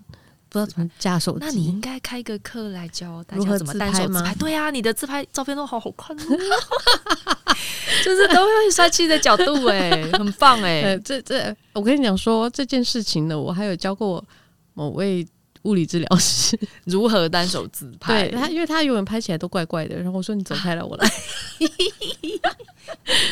[0.51, 4.33] 不知道怎么架手机，那你应该开个课来教大家怎么单手自拍。
[4.33, 10.97] 对啊，你的自拍照片都好好看， 就是都会帅气的角度，哎，很棒哎。
[11.05, 14.25] 这这，我跟你讲说这件事情呢，我还有教过
[14.73, 15.23] 某位
[15.69, 18.27] 物物理治疗师 如何单手自拍。
[18.27, 19.95] 对他，因为他永远拍起来都怪怪的。
[19.95, 21.07] 然后我说：“你走开了，我来。”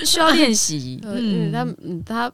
[0.06, 1.00] 需要练习。
[1.06, 2.32] 嗯，他嗯他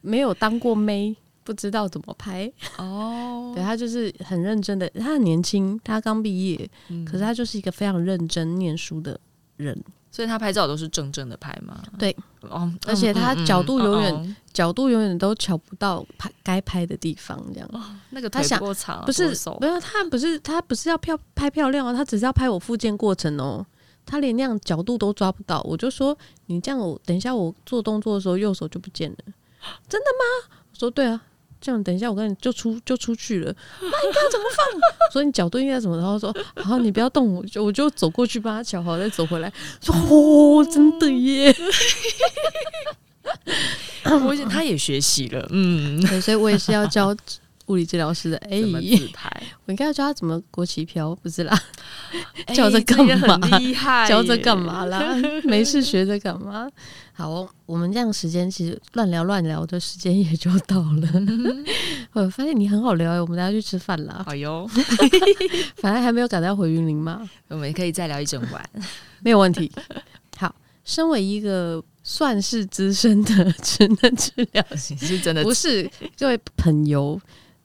[0.00, 2.50] 没有当过妹，不知道怎么拍。
[2.76, 4.88] 哦，对他就是很认真的。
[4.90, 9.18] 他很年轻，他刚毕业，嗯、可是他就是一个非常认真念书的
[9.56, 9.76] 人。
[10.10, 11.82] 所以他拍照都是正正的拍吗？
[11.98, 17.68] 对，哦，而且他角度永远、嗯嗯、角度永远都瞧不到拍该拍的地方，这样。
[17.72, 17.80] 哦、
[18.10, 18.58] 那个他想
[19.04, 19.28] 不是
[19.60, 23.64] 没有他不是他不是要漂拍漂亮哦，他只是要拍我复健过程哦。
[24.06, 29.16] 他连那样角度都抓不到，我就说你这样我等一下我做动作的时候右手就不见了，
[29.86, 30.56] 真的吗？
[30.72, 31.22] 我说对啊。
[31.60, 33.54] 这样，等一下，我跟你就出就出去了。
[33.80, 34.80] 那应该怎么放？
[35.12, 35.96] 所以你角度应该怎么？
[35.96, 39.52] 然后说，好，你不要动，我就我就走过去帮他瞧好，再走回来。
[39.80, 41.54] 说，哦，真的耶！
[44.04, 47.16] 我他也学习了，嗯，所以我也是要教。
[47.68, 49.30] 物理治疗师的哎，自拍，
[49.66, 51.54] 我应该要教他怎么国旗飘，不是啦？
[52.56, 53.38] 教这干嘛？
[54.08, 55.14] 教这干嘛啦？
[55.44, 56.66] 没事学这干嘛？
[57.18, 61.08] 好，我们这样时间其实乱聊乱聊的时间也就到了。
[62.14, 64.22] 我发现你很好聊，我们等下去吃饭啦。
[64.24, 64.64] 好哟，
[65.78, 68.70] 反正还没有赶到回云林嘛，我们可以再聊一整晚，
[69.18, 69.68] 没有问题。
[70.36, 70.54] 好，
[70.84, 77.20] 身为一个算是资深的职能治疗师，是真的不是这位朋友。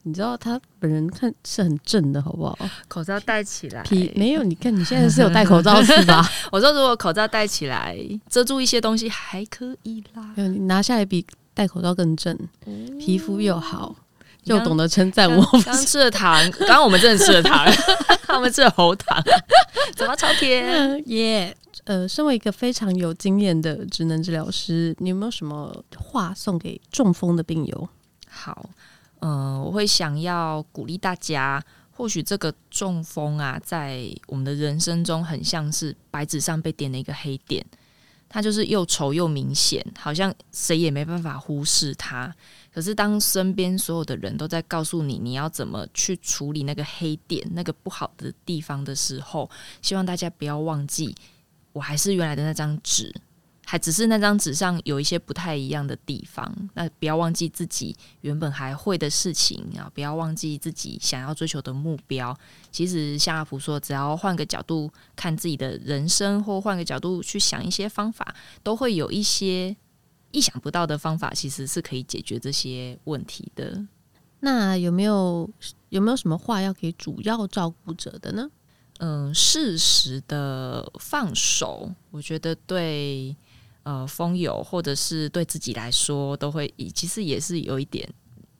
[0.05, 2.57] 你知道他本人看是很正的，好不好？
[2.87, 4.43] 口罩戴起来，皮没有？
[4.43, 6.29] 你看你现在是有戴口罩是吧？
[6.51, 7.97] 我说如果口罩戴起来
[8.29, 10.33] 遮住一些东西还可以啦。
[10.35, 13.95] 没有，你拿下来比戴口罩更正，嗯、皮肤又好，
[14.43, 15.45] 又懂得称赞我。
[15.63, 17.65] 刚吃了糖，刚刚我们真的吃了糖，
[18.35, 19.23] 我们吃了喉糖，
[19.95, 21.01] 怎么超甜？
[21.07, 21.55] 耶！
[21.85, 27.89] 呃，身为一个非常有经验的职能治疗师，你有没有什么话送给中风的病友？
[28.29, 28.69] 好。
[29.25, 37.65] 嗯、我会想要鼓励大家，或许这个中风啊，在我们的人生中很像是白纸上被点了一个黑点，
[38.27, 42.35] 它就是又丑又明显，好像谁也没办法忽视它。
[42.73, 49.49] 可是当身边所有的人都在告诉你你要怎么去处理那个黑点、那个不好的地方的时候，
[49.81, 51.15] 希望大家不要忘记，
[51.71, 53.13] 我还是原来的那张纸。
[53.65, 59.89] 还只是那张纸上有一些不太一样的地方，那不要忘记自己原本还会的事情啊！
[59.95, 62.37] 不要忘记自己想要追求的目标。
[62.71, 69.75] 其实像阿普说，只要换个角度看自己的人生，或换个角度去想一些方法，都会有一些
[70.31, 73.83] 意想不到的方法，其实是可以解决这些问题的。
[74.41, 75.49] 那有没有
[75.89, 78.49] 有没有什么话要给主要照顾者的呢？
[78.99, 83.35] 嗯，适时的放手，我觉得对。
[83.83, 88.09] 呃，风友或者是对自己来说，都会以其实也是有一点，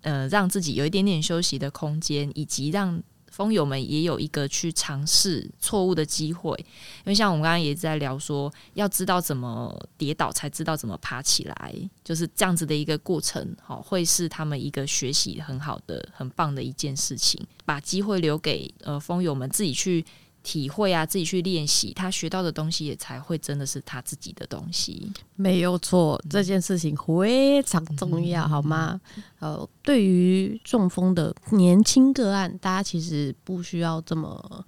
[0.02, 3.02] 呃，让自己有一点点休息的空间，以及让
[3.32, 6.54] 风友们也有一个去尝试错误的机会。
[6.60, 13.56] 因为像我们刚刚也在聊说，要知道怎么跌倒，才知道怎么爬起来，就是这样子的一个过程。
[13.64, 17.42] 好，会是他们一个学习很好的、很棒的一件事情。
[17.64, 20.06] 把机会留给呃风友们自己去。
[20.44, 25.10] 体会啊，自己去练习，他学到的东西也才会真的是他自己的东西。
[25.38, 29.00] 没有错，这件事情非常重要，嗯、好吗？
[29.40, 34.66] 呃，对于中风的年轻个案，大家其实不需要这么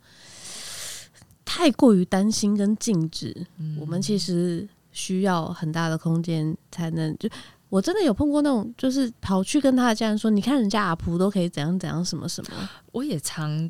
[1.43, 3.36] 太过于担心跟禁止。
[3.57, 7.30] 嗯、我们其实需要很大的空间，才能就
[7.67, 13.69] 我真的有碰过那种，就是跑去跟他的家人说：“你看人家阿婆都可以怎样怎样，什么什么。”我也常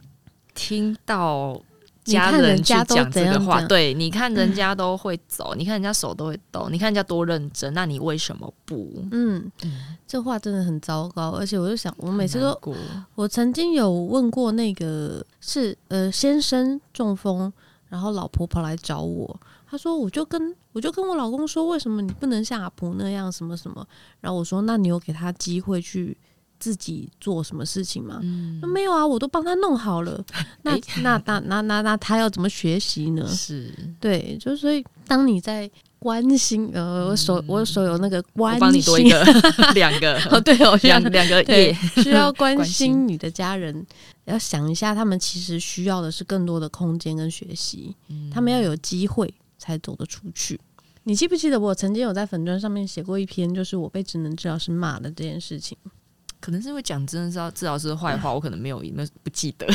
[0.54, 1.60] 听到。
[2.06, 9.04] 家人去讲这个话，对，你看人家都会走，嗯、你看人家手都会抖，你看人家多认真，那你为什么不？
[9.12, 9.52] 嗯，
[10.08, 12.58] 这话真的很糟糕，而且我就想，我每次都，
[13.16, 17.52] 我曾经有问过那个是呃先生中风，
[17.90, 23.86] 然后老婆跑来找我，他说我就跟我就跟我老公说，为什么你不能像阿婆那样什么什么？
[24.22, 26.16] 然后我说，那你有给他机会去。
[26.60, 28.20] 自己做什么事情吗？
[28.22, 30.24] 嗯，没有啊，我都帮他弄好了。
[30.64, 33.28] 那、欸、那那那那那他要怎么学习呢？
[33.28, 39.24] 是对，就是所以当你在关心，呃，我手我手有那个关心，帮你多一个
[39.74, 43.86] 两个哦，对哦，两两个对，需要关心你的家人，
[44.26, 50.60] 要想一下，他们其实需要的是更多的空间跟学习，嗯、他们要有机会才走得出去。
[51.08, 55.78] 你记不记得我曾经有在粉砖上面写过一篇，就是我被职能治疗师骂的这件事情？
[56.46, 59.66] 可能是因为讲真的是治疗师的坏话， 我可能没有，那不记得。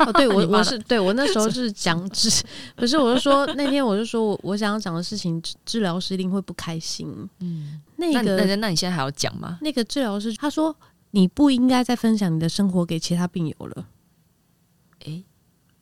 [0.00, 2.28] 哦，对我 我是对我那时候是讲治，
[2.74, 7.06] 可是我就说那天我就说我我想要讲的事情，治疗师一定会不开心。
[7.38, 9.58] 嗯，那个那那你现在还要讲吗？
[9.62, 10.74] 那个治疗师他说
[11.12, 13.86] 你不应该再分享你的生活给其他病友了。
[15.06, 15.22] 哎，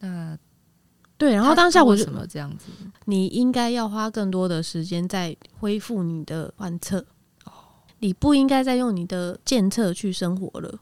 [0.01, 0.39] 那
[1.17, 2.67] 对，然后当下我什么这样子？
[3.07, 7.03] 你应该要花更多的时间在恢复你的患侧。
[7.97, 10.79] 哦，你不应该再用你的健测去生活了。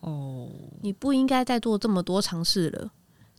[0.00, 0.48] 哦，
[0.82, 2.90] 你不应该再做这么多尝试了。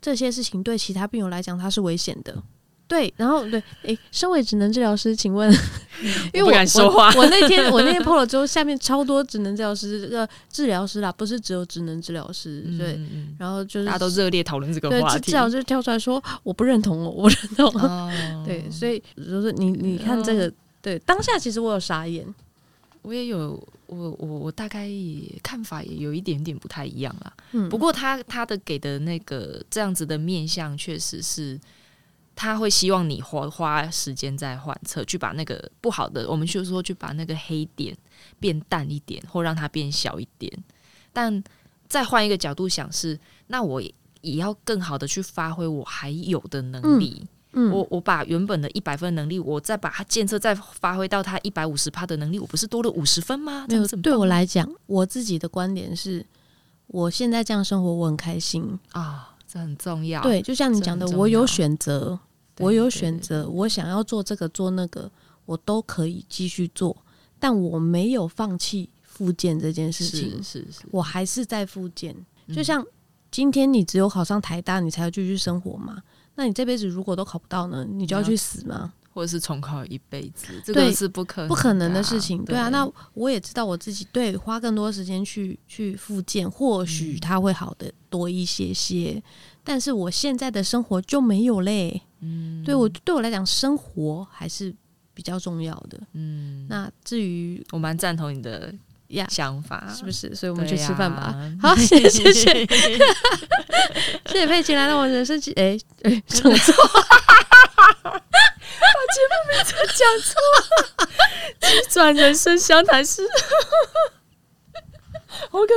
[0.01, 2.41] 这些事情对其他病友来讲，它是危险的。
[2.88, 5.47] 对，然后对，诶，身为职能治疗师，请问，
[6.34, 7.13] 因为我不敢说话。
[7.13, 15.20] 我，我那天我那天 PO 了之后，下面超多职能治疗师，这个治疗师啦，不是只有职能治疗师，对，嗯、然后就是大家都热烈讨论这个话题。
[15.20, 17.67] 治疗师跳出来说，我不认同，我不认同。
[17.80, 18.11] 哦、
[18.43, 20.51] 对，所以就是你你看这个，哦、
[20.82, 22.26] 对，当下其实我有傻眼，
[23.02, 27.34] 我也有，我我我大概也看法也有一点点不太一样啦。
[27.52, 31.60] 嗯，不过他他的给的那个这样子的面相，确实是。
[32.41, 37.93] 他会希望你花花时间在换侧，去把那个不好的，我们就是说去把那个黑点
[38.39, 40.50] 变淡一点，或让它变小一点。
[41.12, 41.43] 但
[41.89, 47.18] 再换一个角度想是，那我也要更好的去发挥我还有的能力。
[47.20, 53.66] 嗯，嗯我我把原本的一百分能力，我再把它建设，再发挥到它一百五十趴的能力，我不是多了五十分吗？
[53.68, 56.26] 没有，对我来讲，我自己的观点是，
[56.88, 60.22] 我现在这样生活，我很开心啊，这很重要。
[60.22, 62.20] 对，就像你讲的，我有选择。
[62.62, 65.10] 我有选择，我想要做这个做那个，
[65.45, 66.93] 我都可以继续做，
[67.39, 70.43] 但我没有放弃复健这件事情。
[70.43, 72.14] 是是是，我还是在复健。
[72.54, 72.86] 就像
[73.32, 76.04] 今天你只有考上台大，你才要继续生活嘛？
[76.40, 77.86] 那你这辈子如果都考不到呢？
[77.86, 78.94] 你就要去死吗？
[79.14, 80.48] 或者是重考一辈子？
[80.64, 82.46] 这个是不可能、啊、不可能的事情。
[82.46, 89.22] 对啊，那我也知道我自己对花更多时间去去复健，或许它会好的多一些些。
[89.66, 92.02] 但是我现在的生活就没有嘞。
[92.22, 94.74] 嗯，对我对我来讲，生活还是
[95.14, 96.00] 比较重要的。
[96.14, 98.74] 嗯，那至于我蛮赞同你的
[99.10, 100.34] 呀想法，是不是？
[100.36, 101.36] 所以我们去吃饭吧。
[101.36, 102.66] 啊、好，谢 谢谢谢，
[104.26, 105.51] 谢谢佩琴来到我人生剧。
[105.53, 106.74] 哎哎，讲错，
[108.03, 110.34] 把节目名称讲错，
[111.62, 113.28] 急转人生相谈室。
[115.51, 115.68] 好可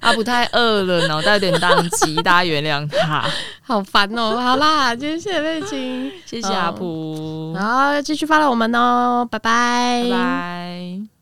[0.00, 0.08] 怕！
[0.08, 3.28] 阿普太饿了，脑袋有点宕机，大家原谅他。
[3.62, 4.36] 好烦哦！
[4.36, 11.13] 好啦，今天谢谢佩琴，谢谢阿普，然后继续发了我们哦，拜拜，拜拜。